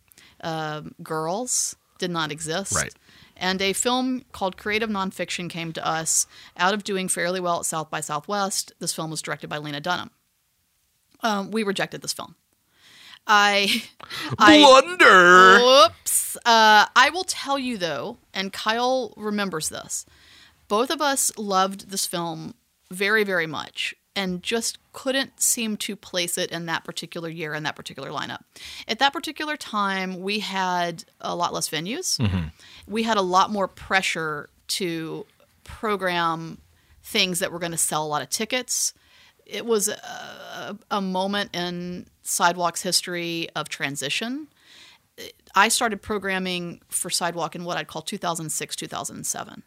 Girls 1.03 1.75
did 1.97 2.11
not 2.11 2.31
exist. 2.31 2.75
Right. 2.75 2.93
And 3.37 3.61
a 3.61 3.73
film 3.73 4.23
called 4.31 4.55
Creative 4.55 4.89
Nonfiction 4.89 5.49
came 5.49 5.73
to 5.73 5.85
us 5.85 6.27
out 6.57 6.75
of 6.75 6.83
doing 6.83 7.07
fairly 7.07 7.39
well 7.39 7.59
at 7.59 7.65
South 7.65 7.89
by 7.89 7.99
Southwest. 7.99 8.71
This 8.79 8.93
film 8.93 9.09
was 9.09 9.21
directed 9.21 9.49
by 9.49 9.57
Lena 9.57 9.79
Dunham. 9.79 10.11
Um, 11.23 11.51
we 11.51 11.63
rejected 11.63 12.01
this 12.01 12.13
film. 12.13 12.35
I, 13.27 13.83
I 14.39 14.57
Blunder. 14.59 15.59
Whoops. 15.59 16.37
Uh, 16.37 16.85
I 16.95 17.09
will 17.13 17.23
tell 17.23 17.59
you 17.59 17.77
though, 17.77 18.17
and 18.33 18.51
Kyle 18.51 19.13
remembers 19.17 19.69
this. 19.69 20.05
Both 20.67 20.89
of 20.89 21.01
us 21.01 21.37
loved 21.37 21.89
this 21.89 22.05
film 22.05 22.55
very, 22.89 23.23
very 23.23 23.47
much, 23.47 23.93
and 24.15 24.41
just 24.41 24.77
couldn't 24.93 25.41
seem 25.41 25.77
to 25.77 25.95
place 25.95 26.37
it 26.37 26.51
in 26.51 26.65
that 26.65 26.83
particular 26.83 27.29
year 27.29 27.53
in 27.53 27.63
that 27.63 27.75
particular 27.75 28.09
lineup. 28.09 28.39
At 28.87 28.99
that 28.99 29.13
particular 29.13 29.57
time, 29.57 30.21
we 30.21 30.39
had 30.39 31.03
a 31.19 31.35
lot 31.35 31.53
less 31.53 31.69
venues. 31.69 32.19
We 32.87 33.03
had 33.03 33.17
a 33.17 33.21
lot 33.21 33.51
more 33.51 33.67
pressure 33.67 34.49
to 34.69 35.25
program 35.63 36.57
things 37.03 37.39
that 37.39 37.51
were 37.51 37.59
going 37.59 37.71
to 37.71 37.77
sell 37.77 38.05
a 38.05 38.07
lot 38.07 38.21
of 38.21 38.29
tickets. 38.29 38.93
It 39.45 39.65
was 39.65 39.87
a, 39.87 40.77
a 40.89 41.01
moment 41.01 41.55
in 41.55 42.07
Sidewalk's 42.23 42.81
history 42.81 43.49
of 43.55 43.69
transition. 43.69 44.47
I 45.55 45.67
started 45.67 46.01
programming 46.01 46.81
for 46.89 47.09
Sidewalk 47.09 47.55
in 47.55 47.63
what 47.65 47.77
I'd 47.77 47.87
call 47.87 48.01
2006, 48.01 48.75
2007. 48.75 49.63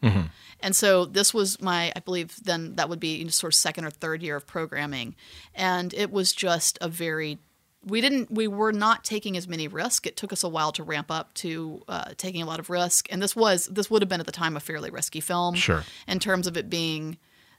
And 0.59 0.75
so 0.75 1.05
this 1.05 1.33
was 1.33 1.61
my, 1.61 1.93
I 1.95 1.99
believe 1.99 2.35
then 2.43 2.75
that 2.75 2.89
would 2.89 2.99
be 2.99 3.27
sort 3.29 3.53
of 3.53 3.55
second 3.55 3.85
or 3.85 3.91
third 3.91 4.23
year 4.23 4.35
of 4.35 4.47
programming. 4.47 5.15
And 5.53 5.93
it 5.93 6.11
was 6.11 6.33
just 6.33 6.77
a 6.81 6.89
very, 6.89 7.37
we 7.85 8.01
didn't, 8.01 8.31
we 8.31 8.47
were 8.47 8.71
not 8.71 9.03
taking 9.03 9.37
as 9.37 9.47
many 9.47 9.67
risks. 9.67 10.07
It 10.07 10.17
took 10.17 10.33
us 10.33 10.43
a 10.43 10.49
while 10.49 10.71
to 10.73 10.83
ramp 10.83 11.11
up 11.11 11.33
to 11.35 11.83
uh, 11.87 12.11
taking 12.17 12.41
a 12.41 12.45
lot 12.45 12.59
of 12.59 12.69
risk. 12.69 13.07
And 13.11 13.21
this 13.21 13.35
was, 13.35 13.67
this 13.67 13.91
would 13.91 14.01
have 14.01 14.09
been 14.09 14.19
at 14.19 14.25
the 14.25 14.31
time 14.31 14.57
a 14.57 14.59
fairly 14.59 14.89
risky 14.89 15.19
film. 15.19 15.53
Sure. 15.53 15.83
In 16.07 16.19
terms 16.19 16.47
of 16.47 16.57
it 16.57 16.69
being 16.69 17.17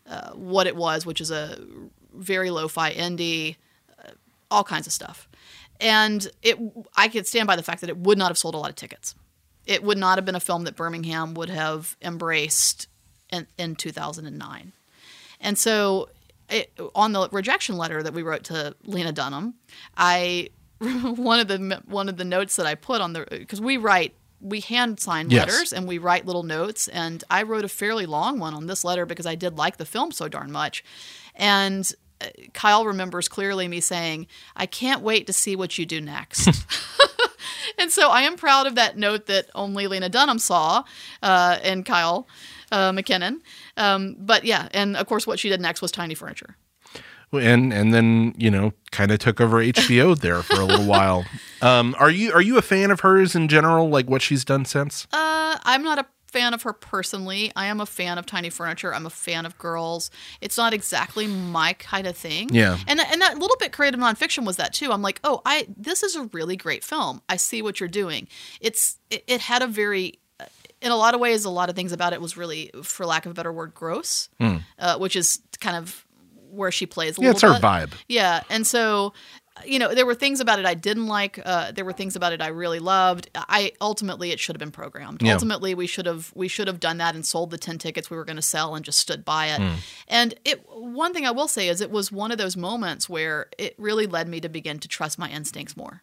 uh, 0.08 0.30
what 0.32 0.66
it 0.66 0.74
was, 0.74 1.06
which 1.06 1.20
is 1.20 1.30
a 1.30 1.58
very 2.16 2.50
lo-fi 2.50 2.92
indie, 2.92 3.56
uh, 3.98 4.10
all 4.50 4.64
kinds 4.64 4.86
of 4.86 4.92
stuff. 4.92 5.28
And 5.80 6.26
it, 6.42 6.58
I 6.96 7.08
could 7.08 7.26
stand 7.26 7.46
by 7.46 7.56
the 7.56 7.62
fact 7.62 7.80
that 7.82 7.90
it 7.90 7.98
would 7.98 8.18
not 8.18 8.28
have 8.28 8.38
sold 8.38 8.54
a 8.54 8.58
lot 8.58 8.70
of 8.70 8.76
tickets. 8.76 9.14
It 9.66 9.82
would 9.82 9.98
not 9.98 10.16
have 10.16 10.24
been 10.24 10.34
a 10.34 10.40
film 10.40 10.64
that 10.64 10.76
Birmingham 10.76 11.34
would 11.34 11.50
have 11.50 11.96
embraced 12.00 12.88
in, 13.30 13.46
in 13.58 13.74
2009. 13.76 14.72
And 15.40 15.58
so, 15.58 16.08
it, 16.48 16.72
on 16.94 17.12
the 17.12 17.28
rejection 17.30 17.76
letter 17.76 18.02
that 18.02 18.14
we 18.14 18.22
wrote 18.22 18.44
to 18.44 18.74
Lena 18.84 19.12
Dunham, 19.12 19.54
I 19.96 20.50
one 20.78 21.40
of 21.40 21.48
the 21.48 21.82
one 21.86 22.08
of 22.08 22.16
the 22.16 22.24
notes 22.24 22.56
that 22.56 22.66
I 22.66 22.74
put 22.74 23.00
on 23.00 23.12
the 23.14 23.26
because 23.30 23.60
we 23.60 23.76
write 23.76 24.14
we 24.40 24.60
hand 24.60 25.00
sign 25.00 25.28
Yes. 25.30 25.48
letters 25.48 25.72
and 25.72 25.88
we 25.88 25.98
write 25.98 26.24
little 26.26 26.42
notes 26.42 26.86
and 26.88 27.24
I 27.30 27.42
wrote 27.42 27.64
a 27.64 27.68
fairly 27.68 28.06
long 28.06 28.38
one 28.38 28.54
on 28.54 28.66
this 28.66 28.84
letter 28.84 29.06
because 29.06 29.26
I 29.26 29.34
did 29.34 29.56
like 29.58 29.78
the 29.78 29.84
film 29.86 30.12
so 30.12 30.28
darn 30.28 30.52
much, 30.52 30.84
and 31.34 31.92
Kyle 32.52 32.84
remembers 32.84 33.28
clearly 33.28 33.68
me 33.68 33.80
saying, 33.80 34.26
"I 34.54 34.66
can't 34.66 35.02
wait 35.02 35.26
to 35.26 35.32
see 35.32 35.56
what 35.56 35.78
you 35.78 35.86
do 35.86 36.00
next." 36.00 36.48
and 37.78 37.90
so 37.90 38.10
I 38.10 38.22
am 38.22 38.36
proud 38.36 38.66
of 38.66 38.74
that 38.74 38.96
note 38.96 39.26
that 39.26 39.48
only 39.54 39.86
Lena 39.86 40.08
Dunham 40.08 40.38
saw, 40.38 40.84
uh, 41.22 41.58
and 41.62 41.84
Kyle 41.84 42.26
uh, 42.72 42.92
McKinnon. 42.92 43.40
Um, 43.76 44.16
but 44.18 44.44
yeah, 44.44 44.68
and 44.72 44.96
of 44.96 45.06
course, 45.06 45.26
what 45.26 45.38
she 45.38 45.48
did 45.48 45.60
next 45.60 45.82
was 45.82 45.90
Tiny 45.90 46.14
Furniture. 46.14 46.56
and 47.32 47.72
and 47.72 47.92
then 47.92 48.34
you 48.36 48.50
know 48.50 48.72
kind 48.90 49.10
of 49.10 49.18
took 49.18 49.40
over 49.40 49.58
HBO 49.58 50.18
there 50.18 50.42
for 50.42 50.60
a 50.60 50.64
little 50.64 50.86
while. 50.96 51.24
Um, 51.62 51.94
are 51.98 52.10
you 52.10 52.32
are 52.32 52.42
you 52.42 52.58
a 52.58 52.62
fan 52.62 52.90
of 52.90 53.00
hers 53.00 53.34
in 53.34 53.48
general? 53.48 53.88
Like 53.88 54.08
what 54.08 54.22
she's 54.22 54.44
done 54.44 54.64
since? 54.64 55.06
Uh, 55.12 55.58
I'm 55.62 55.82
not 55.82 55.98
a 55.98 56.06
fan 56.36 56.54
of 56.54 56.62
her 56.62 56.72
personally. 56.72 57.50
I 57.56 57.66
am 57.66 57.80
a 57.80 57.86
fan 57.86 58.18
of 58.18 58.26
Tiny 58.26 58.50
Furniture. 58.50 58.94
I'm 58.94 59.06
a 59.06 59.10
fan 59.10 59.46
of 59.46 59.56
Girls. 59.58 60.10
It's 60.40 60.56
not 60.56 60.74
exactly 60.74 61.26
my 61.26 61.72
kind 61.74 62.06
of 62.06 62.16
thing. 62.16 62.50
Yeah. 62.52 62.78
And 62.86 63.00
and 63.00 63.22
that 63.22 63.38
little 63.38 63.56
bit 63.58 63.72
creative 63.72 63.98
nonfiction 63.98 64.44
was 64.44 64.56
that 64.56 64.72
too. 64.72 64.92
I'm 64.92 65.02
like, 65.02 65.20
oh, 65.24 65.40
I 65.46 65.66
this 65.76 66.02
is 66.02 66.14
a 66.16 66.24
really 66.32 66.56
great 66.56 66.84
film. 66.84 67.22
I 67.28 67.36
see 67.36 67.62
what 67.62 67.80
you're 67.80 67.88
doing. 67.88 68.28
It's 68.60 68.98
it, 69.10 69.24
it 69.26 69.40
had 69.40 69.62
a 69.62 69.66
very 69.66 70.20
in 70.82 70.92
a 70.92 70.96
lot 70.96 71.14
of 71.14 71.20
ways, 71.20 71.44
a 71.44 71.50
lot 71.50 71.70
of 71.70 71.74
things 71.74 71.92
about 71.92 72.12
it 72.12 72.20
was 72.20 72.36
really, 72.36 72.70
for 72.82 73.06
lack 73.06 73.24
of 73.24 73.32
a 73.32 73.34
better 73.34 73.52
word, 73.52 73.72
gross, 73.74 74.28
uh, 74.78 74.98
which 74.98 75.16
is 75.16 75.40
kind 75.58 75.74
of 75.76 76.04
where 76.50 76.70
she 76.70 76.84
plays. 76.84 77.18
A. 77.18 77.22
Yeah, 77.22 77.30
it's 77.30 77.40
her 77.40 77.54
bit. 77.54 77.62
vibe. 77.62 77.92
Yeah, 78.08 78.42
and 78.50 78.66
so 78.66 79.14
you 79.64 79.78
know 79.78 79.94
there 79.94 80.06
were 80.06 80.14
things 80.14 80.40
about 80.40 80.58
it 80.58 80.66
I 80.66 80.74
didn't 80.74 81.06
like. 81.06 81.40
Uh, 81.44 81.72
there 81.72 81.84
were 81.84 81.92
things 81.92 82.16
about 82.16 82.32
it 82.32 82.42
I 82.42 82.48
really 82.48 82.78
loved. 82.78 83.30
I 83.34 83.72
ultimately 83.80 84.30
it 84.32 84.40
should 84.40 84.54
have 84.54 84.60
been 84.60 84.70
programmed. 84.70 85.22
Yeah. 85.22 85.32
Ultimately, 85.34 85.74
we 85.74 85.86
should 85.86 86.06
have 86.06 86.32
we 86.34 86.48
should 86.48 86.66
have 86.66 86.80
done 86.80 86.98
that 86.98 87.14
and 87.14 87.24
sold 87.24 87.50
the 87.50 87.58
ten 87.58 87.78
tickets 87.78 88.10
we 88.10 88.16
were 88.16 88.24
going 88.24 88.36
to 88.36 88.42
sell 88.42 88.74
and 88.74 88.84
just 88.84 88.98
stood 88.98 89.24
by 89.24 89.46
it. 89.46 89.58
Hmm. 89.60 89.74
And 90.08 90.34
it 90.44 90.62
one 90.68 91.14
thing 91.14 91.26
I 91.26 91.30
will 91.30 91.48
say 91.48 91.68
is 91.68 91.80
it 91.80 91.90
was 91.90 92.12
one 92.12 92.30
of 92.32 92.38
those 92.38 92.56
moments 92.56 93.08
where 93.08 93.46
it 93.58 93.74
really 93.78 94.06
led 94.06 94.28
me 94.28 94.40
to 94.40 94.48
begin 94.48 94.78
to 94.80 94.88
trust 94.88 95.18
my 95.18 95.28
instincts 95.30 95.76
more 95.76 96.02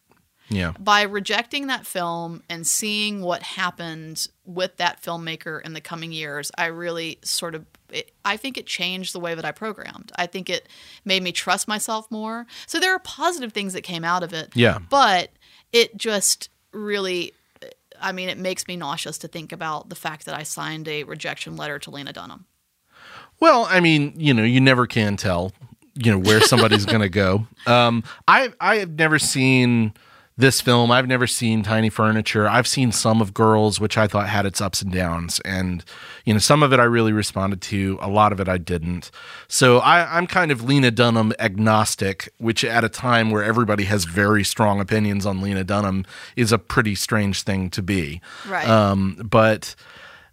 Yeah. 0.50 0.74
by 0.80 1.04
rejecting 1.04 1.68
that 1.68 1.86
film 1.86 2.44
and 2.50 2.66
seeing 2.68 3.22
what 3.22 3.44
happened 3.44 4.28
with 4.46 4.78
that 4.78 5.02
filmmaker 5.02 5.62
in 5.64 5.74
the 5.74 5.82
coming 5.82 6.12
years, 6.12 6.52
I 6.58 6.66
really 6.66 7.20
sort 7.24 7.56
of, 7.56 7.66
it, 7.94 8.12
I 8.26 8.38
think 8.38 8.58
it 8.58 8.66
changed 8.66 9.14
the 9.14 9.20
way 9.20 9.36
that 9.36 9.46
I 9.46 9.52
programmed. 9.52 10.12
I 10.16 10.26
think 10.26 10.50
it 10.50 10.68
made 11.06 11.24
me 11.24 11.32
trust 11.32 11.68
myself 11.68 12.10
more. 12.10 12.46
So 12.66 12.80
there 12.80 12.94
are 12.94 13.00
positive 13.00 13.54
things 13.54 13.74
that 13.74 13.82
came 13.82 14.04
out 14.04 14.24
of 14.24 14.34
it. 14.34 14.52
Yeah. 14.56 14.80
But 14.90 15.32
it 15.72 15.96
just 15.98 16.50
really, 16.72 17.34
I 18.02 18.12
mean, 18.12 18.30
it 18.30 18.38
makes 18.38 18.68
me 18.68 18.76
nauseous 18.76 19.18
to 19.20 19.28
think 19.28 19.52
about 19.52 19.90
the 19.90 19.96
fact 19.96 20.26
that 20.26 20.36
I 20.36 20.44
signed 20.44 20.88
a 20.88 21.04
rejection 21.04 21.56
letter 21.56 21.80
to 21.80 21.92
Lena 21.92 22.14
Dunham. 22.14 22.46
Well, 23.40 23.68
I 23.70 23.80
mean, 23.80 24.14
you 24.16 24.34
know, 24.34 24.44
you 24.44 24.62
never 24.62 24.88
can 24.88 25.18
tell, 25.18 25.52
you 25.96 26.12
know, 26.12 26.20
where 26.20 26.42
somebody's 26.42 26.86
going 26.88 27.02
to 27.02 27.10
go. 27.10 27.48
Um, 27.68 28.04
I 28.28 28.54
I 28.60 28.78
have 28.78 28.92
never 28.92 29.20
seen 29.20 29.94
this 30.36 30.62
film. 30.62 30.92
I've 30.92 31.08
never 31.08 31.28
seen 31.28 31.64
Tiny 31.64 31.90
Furniture. 31.90 32.48
I've 32.48 32.68
seen 32.68 32.92
some 32.92 33.22
of 33.22 33.34
Girls, 33.34 33.80
which 33.80 33.98
I 33.98 34.08
thought 34.08 34.30
had 34.30 34.46
its 34.46 34.62
ups 34.62 34.82
and 34.82 34.92
downs, 34.92 35.40
and 35.42 35.84
you 36.26 36.34
know, 36.34 36.40
some 36.40 36.64
of 36.64 36.74
it 36.74 36.80
I 36.80 36.84
really 36.84 37.12
responded 37.12 37.62
to. 37.62 37.98
A 38.02 38.10
lot 38.10 38.32
of 38.32 38.40
it 38.40 38.48
I 38.48 38.58
didn't. 38.58 39.12
So 39.48 39.80
I, 39.80 40.18
I'm 40.18 40.28
kind 40.28 40.52
of 40.52 40.64
Lena 40.64 40.92
Dunham 40.92 41.34
agnostic, 41.40 42.30
which 42.38 42.64
at 42.64 42.84
a 42.84 42.90
time 42.90 43.30
where 43.30 43.44
everybody 43.44 43.84
has 43.86 44.06
very 44.06 44.44
strong 44.44 44.80
opinions 44.80 45.26
on 45.26 45.42
Lena 45.42 45.64
Dunham 45.64 46.06
is 46.36 46.52
a 46.52 46.58
pretty 46.58 46.96
strange 46.96 47.44
thing 47.44 47.70
to 47.72 47.82
be. 47.82 48.22
Right. 48.48 48.68
Um, 48.68 49.22
but 49.30 49.76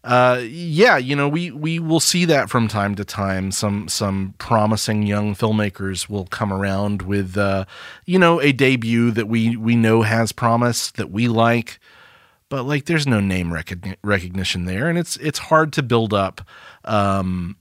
uh, 0.02 0.40
yeah, 0.42 0.96
you 0.96 1.14
know, 1.14 1.28
we 1.28 1.50
we 1.50 1.78
will 1.78 2.00
see 2.00 2.24
that 2.24 2.48
from 2.48 2.68
time 2.68 2.94
to 2.94 3.04
time. 3.04 3.52
Some 3.52 3.88
some 3.88 4.34
promising 4.38 5.02
young 5.02 5.34
filmmakers 5.34 6.08
will 6.08 6.26
come 6.26 6.52
around 6.52 7.02
with 7.02 7.36
uh, 7.36 7.66
you 8.06 8.18
know, 8.18 8.40
a 8.40 8.52
debut 8.52 9.10
that 9.10 9.28
we 9.28 9.56
we 9.56 9.76
know 9.76 10.02
has 10.02 10.32
promise 10.32 10.90
that 10.92 11.10
we 11.10 11.28
like, 11.28 11.78
but 12.48 12.62
like 12.62 12.86
there's 12.86 13.06
no 13.06 13.20
name 13.20 13.50
recogni- 13.50 13.96
recognition 14.02 14.64
there, 14.64 14.88
and 14.88 14.98
it's 14.98 15.16
it's 15.16 15.38
hard 15.38 15.70
to 15.74 15.82
build 15.82 16.14
up 16.14 16.40
um, 16.86 17.56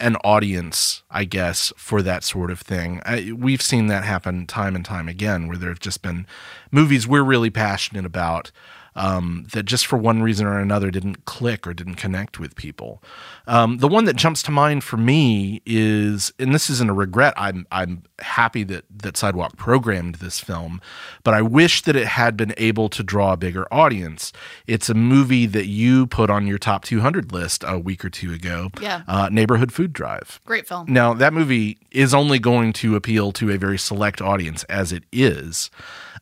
an 0.00 0.16
audience, 0.16 1.04
I 1.08 1.24
guess, 1.24 1.72
for 1.76 2.02
that 2.02 2.24
sort 2.24 2.50
of 2.50 2.60
thing. 2.60 3.00
I, 3.06 3.32
we've 3.32 3.62
seen 3.62 3.86
that 3.86 4.02
happen 4.02 4.46
time 4.46 4.74
and 4.74 4.84
time 4.84 5.08
again, 5.08 5.46
where 5.46 5.56
there 5.56 5.70
have 5.70 5.80
just 5.80 6.02
been 6.02 6.26
movies 6.72 7.06
we're 7.06 7.22
really 7.22 7.50
passionate 7.50 8.04
about. 8.04 8.50
Um, 8.96 9.46
that 9.52 9.64
just 9.64 9.86
for 9.86 9.96
one 9.96 10.22
reason 10.22 10.46
or 10.46 10.58
another 10.58 10.90
didn't 10.90 11.24
click 11.26 11.66
or 11.66 11.74
didn't 11.74 11.94
connect 11.96 12.40
with 12.40 12.56
people. 12.56 13.02
Um, 13.46 13.78
the 13.78 13.88
one 13.88 14.06
that 14.06 14.16
jumps 14.16 14.42
to 14.44 14.50
mind 14.50 14.82
for 14.82 14.96
me 14.96 15.62
is, 15.64 16.32
and 16.38 16.54
this 16.54 16.68
isn't 16.70 16.90
a 16.90 16.94
regret. 16.94 17.34
I'm 17.36 17.66
I'm 17.70 18.02
happy 18.20 18.64
that 18.64 18.84
that 18.90 19.16
Sidewalk 19.16 19.56
programmed 19.56 20.16
this 20.16 20.40
film, 20.40 20.80
but 21.22 21.34
I 21.34 21.42
wish 21.42 21.82
that 21.82 21.94
it 21.94 22.06
had 22.08 22.36
been 22.36 22.54
able 22.56 22.88
to 22.88 23.02
draw 23.02 23.34
a 23.34 23.36
bigger 23.36 23.72
audience. 23.72 24.32
It's 24.66 24.88
a 24.88 24.94
movie 24.94 25.46
that 25.46 25.66
you 25.66 26.06
put 26.06 26.30
on 26.30 26.46
your 26.46 26.58
top 26.58 26.84
200 26.84 27.32
list 27.32 27.62
a 27.66 27.78
week 27.78 28.04
or 28.04 28.10
two 28.10 28.32
ago. 28.32 28.70
Yeah. 28.80 29.02
uh, 29.06 29.28
Neighborhood 29.30 29.72
Food 29.72 29.92
Drive. 29.92 30.40
Great 30.46 30.66
film. 30.66 30.86
Now, 30.88 31.14
that 31.14 31.32
movie 31.32 31.78
is 31.90 32.14
only 32.14 32.38
going 32.38 32.72
to 32.74 32.96
appeal 32.96 33.32
to 33.32 33.50
a 33.52 33.58
very 33.58 33.78
select 33.78 34.20
audience, 34.22 34.64
as 34.64 34.92
it 34.92 35.04
is. 35.12 35.70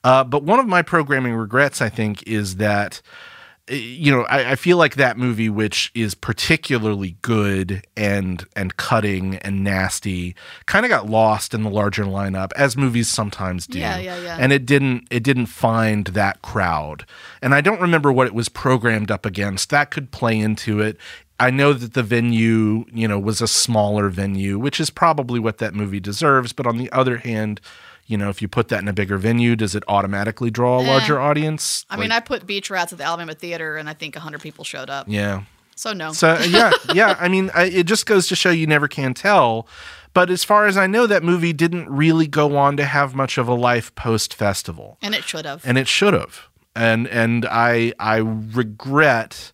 Uh, 0.02 0.22
but 0.22 0.42
one 0.42 0.58
of 0.58 0.66
my 0.66 0.82
programming 0.82 1.34
regrets, 1.34 1.80
I 1.80 1.88
think, 1.88 2.22
is 2.24 2.56
that, 2.56 2.63
eh, 2.64 3.74
you 3.74 4.12
know, 4.12 4.22
I, 4.24 4.52
I 4.52 4.54
feel 4.56 4.76
like 4.76 4.96
that 4.96 5.16
movie, 5.16 5.48
which 5.48 5.90
is 5.94 6.14
particularly 6.14 7.16
good 7.22 7.84
and 7.96 8.44
and 8.54 8.76
cutting 8.76 9.36
and 9.36 9.64
nasty, 9.64 10.34
kind 10.66 10.84
of 10.84 10.90
got 10.90 11.08
lost 11.08 11.54
in 11.54 11.62
the 11.62 11.70
larger 11.70 12.04
lineup, 12.04 12.52
as 12.56 12.76
movies 12.76 13.08
sometimes 13.08 13.66
do. 13.66 13.78
Yeah, 13.78 13.98
yeah, 13.98 14.18
yeah. 14.20 14.36
And 14.38 14.52
it 14.52 14.66
didn't 14.66 15.06
it 15.10 15.22
didn't 15.22 15.46
find 15.46 16.06
that 16.08 16.42
crowd. 16.42 17.06
And 17.40 17.54
I 17.54 17.60
don't 17.60 17.80
remember 17.80 18.12
what 18.12 18.26
it 18.26 18.34
was 18.34 18.48
programmed 18.48 19.10
up 19.10 19.24
against. 19.24 19.70
That 19.70 19.90
could 19.90 20.10
play 20.10 20.38
into 20.38 20.80
it. 20.80 20.98
I 21.40 21.50
know 21.50 21.72
that 21.72 21.94
the 21.94 22.02
venue, 22.02 22.84
you 22.92 23.08
know, 23.08 23.18
was 23.18 23.40
a 23.40 23.48
smaller 23.48 24.08
venue, 24.08 24.58
which 24.58 24.78
is 24.78 24.90
probably 24.90 25.40
what 25.40 25.58
that 25.58 25.74
movie 25.74 26.00
deserves. 26.00 26.52
But 26.52 26.66
on 26.66 26.78
the 26.78 26.90
other 26.92 27.16
hand, 27.18 27.60
you 28.06 28.16
know, 28.18 28.28
if 28.28 28.42
you 28.42 28.48
put 28.48 28.68
that 28.68 28.80
in 28.82 28.88
a 28.88 28.92
bigger 28.92 29.16
venue, 29.18 29.56
does 29.56 29.74
it 29.74 29.82
automatically 29.88 30.50
draw 30.50 30.80
a 30.80 30.84
Eh. 30.84 30.86
larger 30.86 31.20
audience? 31.20 31.84
I 31.88 31.96
mean, 31.96 32.12
I 32.12 32.20
put 32.20 32.46
Beach 32.46 32.68
Rats 32.70 32.92
at 32.92 32.98
the 32.98 33.04
Alabama 33.04 33.34
Theater, 33.34 33.76
and 33.76 33.88
I 33.88 33.94
think 33.94 34.14
100 34.14 34.40
people 34.40 34.64
showed 34.64 34.90
up. 34.90 35.06
yeah. 35.08 35.42
So 35.76 35.92
no. 35.92 36.12
So 36.12 36.38
yeah, 36.48 36.70
yeah. 36.92 37.16
I 37.18 37.26
mean, 37.28 37.50
I, 37.54 37.64
it 37.64 37.84
just 37.86 38.06
goes 38.06 38.28
to 38.28 38.36
show 38.36 38.50
you 38.50 38.66
never 38.66 38.86
can 38.86 39.12
tell. 39.14 39.66
But 40.12 40.30
as 40.30 40.44
far 40.44 40.66
as 40.66 40.76
I 40.76 40.86
know, 40.86 41.08
that 41.08 41.24
movie 41.24 41.52
didn't 41.52 41.90
really 41.90 42.28
go 42.28 42.56
on 42.56 42.76
to 42.76 42.84
have 42.84 43.16
much 43.16 43.38
of 43.38 43.48
a 43.48 43.54
life 43.54 43.92
post 43.96 44.34
festival. 44.34 44.98
and 45.02 45.14
it 45.16 45.24
should 45.24 45.44
have. 45.44 45.66
and 45.66 45.76
it 45.76 45.88
should 45.88 46.14
have 46.14 46.42
and 46.76 47.06
and 47.08 47.46
i 47.46 47.92
i 48.00 48.16
regret 48.16 49.52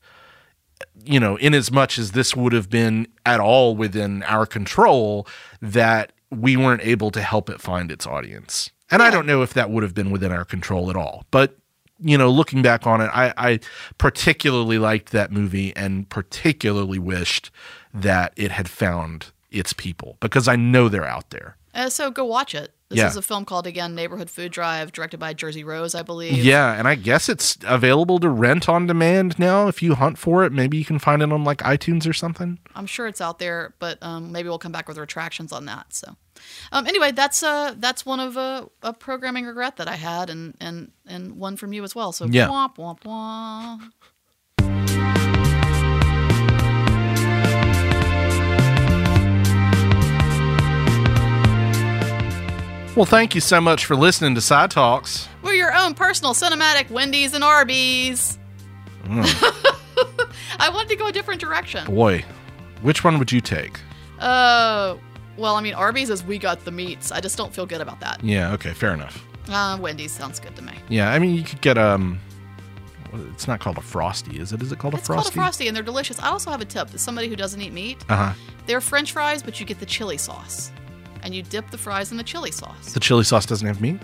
you 1.04 1.20
know 1.20 1.36
in 1.36 1.52
as 1.54 1.70
much 1.70 1.98
as 1.98 2.12
this 2.12 2.34
would 2.34 2.52
have 2.54 2.70
been 2.70 3.06
at 3.26 3.40
all 3.40 3.76
within 3.76 4.22
our 4.22 4.46
control 4.46 5.26
that 5.60 6.12
we 6.30 6.56
weren't 6.56 6.82
able 6.82 7.10
to 7.10 7.22
help 7.22 7.50
it 7.50 7.60
find 7.60 7.90
its 7.90 8.06
audience. 8.06 8.70
And 8.90 9.02
i 9.02 9.10
don't 9.10 9.26
know 9.26 9.42
if 9.42 9.54
that 9.54 9.70
would 9.70 9.82
have 9.82 9.94
been 9.94 10.10
within 10.10 10.32
our 10.32 10.44
control 10.44 10.90
at 10.90 10.96
all. 10.96 11.24
But 11.30 11.56
you 12.02 12.16
know 12.16 12.30
looking 12.30 12.62
back 12.62 12.86
on 12.86 13.02
it 13.02 13.10
i 13.12 13.32
i 13.36 13.60
particularly 13.98 14.78
liked 14.78 15.12
that 15.12 15.30
movie 15.30 15.74
and 15.76 16.08
particularly 16.08 16.98
wished 16.98 17.50
that 17.92 18.32
it 18.36 18.50
had 18.50 18.70
found 18.70 19.26
its 19.50 19.74
people 19.74 20.16
because 20.20 20.48
i 20.48 20.56
know 20.56 20.88
they're 20.88 21.06
out 21.06 21.30
there. 21.30 21.56
Uh, 21.74 21.88
so 21.88 22.10
go 22.10 22.24
watch 22.24 22.54
it. 22.54 22.74
This 22.90 22.98
Yeah. 22.98 23.06
is 23.08 23.16
a 23.16 23.22
film 23.22 23.44
called 23.44 23.68
again 23.68 23.94
Neighborhood 23.94 24.28
Food 24.28 24.50
Drive, 24.50 24.90
directed 24.90 25.18
by 25.20 25.32
Jersey 25.32 25.62
Rose, 25.62 25.94
I 25.94 26.02
believe. 26.02 26.44
Yeah, 26.44 26.72
and 26.76 26.88
I 26.88 26.96
guess 26.96 27.28
it's 27.28 27.56
available 27.64 28.18
to 28.18 28.28
rent 28.28 28.68
on 28.68 28.88
demand 28.88 29.38
now. 29.38 29.68
If 29.68 29.80
you 29.80 29.94
hunt 29.94 30.18
for 30.18 30.42
it, 30.42 30.52
maybe 30.52 30.76
you 30.76 30.84
can 30.84 30.98
find 30.98 31.22
it 31.22 31.32
on 31.32 31.44
like 31.44 31.58
iTunes 31.58 32.08
or 32.08 32.12
something. 32.12 32.58
I'm 32.74 32.86
sure 32.86 33.06
it's 33.06 33.20
out 33.20 33.38
there, 33.38 33.74
but 33.78 34.02
um, 34.02 34.32
maybe 34.32 34.48
we'll 34.48 34.58
come 34.58 34.72
back 34.72 34.88
with 34.88 34.98
retractions 34.98 35.52
on 35.52 35.66
that. 35.66 35.94
So, 35.94 36.16
um, 36.72 36.84
anyway, 36.88 37.12
that's 37.12 37.44
uh, 37.44 37.74
that's 37.78 38.04
one 38.04 38.18
of 38.18 38.36
uh, 38.36 38.66
a 38.82 38.92
programming 38.92 39.46
regret 39.46 39.76
that 39.76 39.86
I 39.86 39.94
had, 39.94 40.28
and 40.28 40.56
and 40.60 40.90
and 41.06 41.36
one 41.36 41.56
from 41.56 41.72
you 41.72 41.84
as 41.84 41.94
well. 41.94 42.10
So 42.10 42.26
Yeah. 42.26 42.48
womp 42.48 42.74
womp 42.76 43.02
womp. 43.02 43.82
Well, 53.00 53.06
thank 53.06 53.34
you 53.34 53.40
so 53.40 53.62
much 53.62 53.86
for 53.86 53.96
listening 53.96 54.34
to 54.34 54.42
Side 54.42 54.70
Talks. 54.70 55.26
We're 55.42 55.54
your 55.54 55.74
own 55.74 55.94
personal 55.94 56.34
cinematic 56.34 56.90
Wendy's 56.90 57.32
and 57.32 57.42
Arby's. 57.42 58.38
Mm. 59.04 59.24
I 60.60 60.68
wanted 60.68 60.90
to 60.90 60.96
go 60.96 61.06
a 61.06 61.12
different 61.12 61.40
direction. 61.40 61.86
Boy, 61.86 62.22
which 62.82 63.02
one 63.02 63.18
would 63.18 63.32
you 63.32 63.40
take? 63.40 63.80
Uh, 64.18 64.98
well, 65.38 65.54
I 65.56 65.62
mean, 65.62 65.72
Arby's 65.72 66.10
is 66.10 66.22
we 66.22 66.36
got 66.36 66.66
the 66.66 66.70
meats. 66.70 67.10
I 67.10 67.20
just 67.20 67.38
don't 67.38 67.54
feel 67.54 67.64
good 67.64 67.80
about 67.80 68.00
that. 68.00 68.22
Yeah, 68.22 68.52
okay, 68.52 68.74
fair 68.74 68.92
enough. 68.92 69.24
Uh, 69.48 69.78
Wendy's 69.80 70.12
sounds 70.12 70.38
good 70.38 70.54
to 70.56 70.62
me. 70.62 70.74
Yeah, 70.90 71.10
I 71.10 71.18
mean, 71.18 71.34
you 71.34 71.42
could 71.42 71.62
get 71.62 71.78
um, 71.78 72.20
it's 73.32 73.48
not 73.48 73.60
called 73.60 73.78
a 73.78 73.80
frosty, 73.80 74.38
is 74.38 74.52
it? 74.52 74.60
Is 74.60 74.72
it 74.72 74.78
called 74.78 74.92
a 74.92 74.98
frosty? 74.98 75.28
It's 75.28 75.30
called 75.30 75.42
a 75.42 75.46
frosty, 75.46 75.68
and 75.68 75.74
they're 75.74 75.82
delicious. 75.82 76.20
I 76.20 76.28
also 76.28 76.50
have 76.50 76.60
a 76.60 76.66
tip. 76.66 76.90
Somebody 76.98 77.28
who 77.28 77.36
doesn't 77.36 77.62
eat 77.62 77.72
meat, 77.72 78.04
Uh 78.10 78.16
huh. 78.16 78.32
they're 78.66 78.82
French 78.82 79.12
fries, 79.12 79.42
but 79.42 79.58
you 79.58 79.64
get 79.64 79.80
the 79.80 79.86
chili 79.86 80.18
sauce, 80.18 80.70
and 81.22 81.34
you 81.34 81.42
dip 81.42 81.70
the 81.70 81.78
fries 81.78 82.10
in 82.10 82.16
the 82.16 82.24
chili 82.24 82.50
sauce. 82.50 82.92
The 82.92 83.00
chili 83.00 83.24
sauce 83.24 83.46
doesn't 83.46 83.66
have 83.66 83.80
meat. 83.80 84.00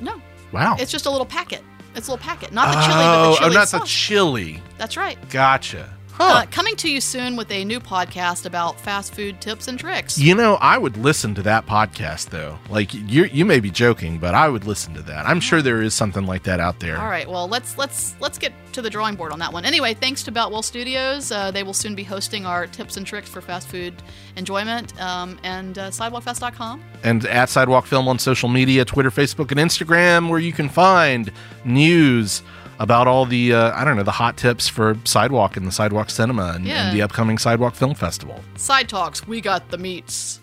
No, 0.00 0.20
Wow. 0.52 0.76
it's 0.78 0.90
just 0.92 1.06
a 1.06 1.10
little 1.10 1.26
packet. 1.26 1.62
It's 1.94 2.06
a 2.08 2.12
little 2.12 2.22
packet, 2.24 2.52
not 2.52 2.68
the 2.74 2.80
chili, 2.82 2.94
but 2.94 3.04
oh, 3.04 3.22
oh 3.22 3.30
the 3.32 3.36
chili 3.38 3.50
oh, 3.50 3.52
not 3.58 3.68
sauce. 3.68 3.80
the 3.82 3.86
chili. 3.86 4.62
That's 4.78 4.96
right. 4.96 5.18
Gotcha. 5.30 5.92
Uh, 6.20 6.44
coming 6.50 6.76
to 6.76 6.90
you 6.90 7.00
soon 7.00 7.34
with 7.34 7.50
a 7.50 7.64
new 7.64 7.80
podcast 7.80 8.44
about 8.44 8.78
fast 8.78 9.14
food 9.14 9.40
tips 9.40 9.68
and 9.68 9.78
tricks. 9.78 10.18
You 10.18 10.34
know, 10.34 10.54
I 10.60 10.76
would 10.76 10.96
listen 10.98 11.34
to 11.36 11.42
that 11.42 11.66
podcast 11.66 12.28
though. 12.28 12.58
Like 12.68 12.92
you, 12.92 13.24
you 13.24 13.44
may 13.44 13.58
be 13.58 13.70
joking, 13.70 14.18
but 14.18 14.34
I 14.34 14.48
would 14.48 14.64
listen 14.66 14.92
to 14.94 15.02
that. 15.02 15.26
I'm 15.26 15.40
sure 15.40 15.62
there 15.62 15.80
is 15.80 15.94
something 15.94 16.26
like 16.26 16.42
that 16.42 16.60
out 16.60 16.78
there. 16.80 16.98
All 17.00 17.08
right, 17.08 17.28
well 17.28 17.48
let's 17.48 17.78
let's 17.78 18.16
let's 18.20 18.36
get 18.38 18.52
to 18.72 18.82
the 18.82 18.90
drawing 18.90 19.16
board 19.16 19.32
on 19.32 19.38
that 19.40 19.52
one. 19.52 19.64
Anyway, 19.64 19.94
thanks 19.94 20.22
to 20.24 20.30
Boutwell 20.30 20.62
Studios. 20.62 21.32
Uh, 21.32 21.50
they 21.50 21.62
will 21.62 21.72
soon 21.72 21.94
be 21.94 22.04
hosting 22.04 22.46
our 22.46 22.66
tips 22.66 22.96
and 22.96 23.06
tricks 23.06 23.28
for 23.28 23.40
fast 23.40 23.68
food 23.68 23.94
enjoyment 24.36 24.98
um, 25.00 25.38
and 25.42 25.78
uh, 25.78 25.90
sidewalkfest.com. 25.90 26.82
and 27.02 27.24
at 27.26 27.48
Sidewalk 27.48 27.86
Film 27.86 28.06
on 28.08 28.18
social 28.18 28.48
media 28.48 28.84
Twitter, 28.84 29.10
Facebook, 29.10 29.50
and 29.50 29.58
Instagram, 29.58 30.28
where 30.28 30.38
you 30.38 30.52
can 30.52 30.68
find 30.68 31.32
news 31.64 32.42
about 32.80 33.06
all 33.06 33.24
the, 33.26 33.52
uh, 33.54 33.72
I 33.80 33.84
don't 33.84 33.96
know, 33.96 34.02
the 34.02 34.10
hot 34.10 34.36
tips 34.36 34.66
for 34.66 34.96
Sidewalk 35.04 35.56
and 35.56 35.66
the 35.66 35.70
Sidewalk 35.70 36.10
Cinema 36.10 36.52
and, 36.56 36.66
Yeah. 36.66 36.86
and 36.86 36.96
the 36.96 37.02
upcoming 37.02 37.38
Sidewalk 37.38 37.74
Film 37.74 37.94
Festival. 37.94 38.40
Side 38.56 38.88
talks, 38.88 39.28
we 39.28 39.40
got 39.40 39.70
the 39.70 39.78
meats. 39.78 40.40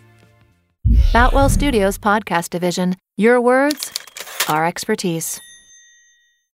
Boutwell 1.12 1.50
Studios 1.50 1.98
Podcast 1.98 2.52
Division. 2.52 2.96
Your 3.18 3.42
words, 3.42 3.92
our 4.48 4.66
expertise. 4.66 5.42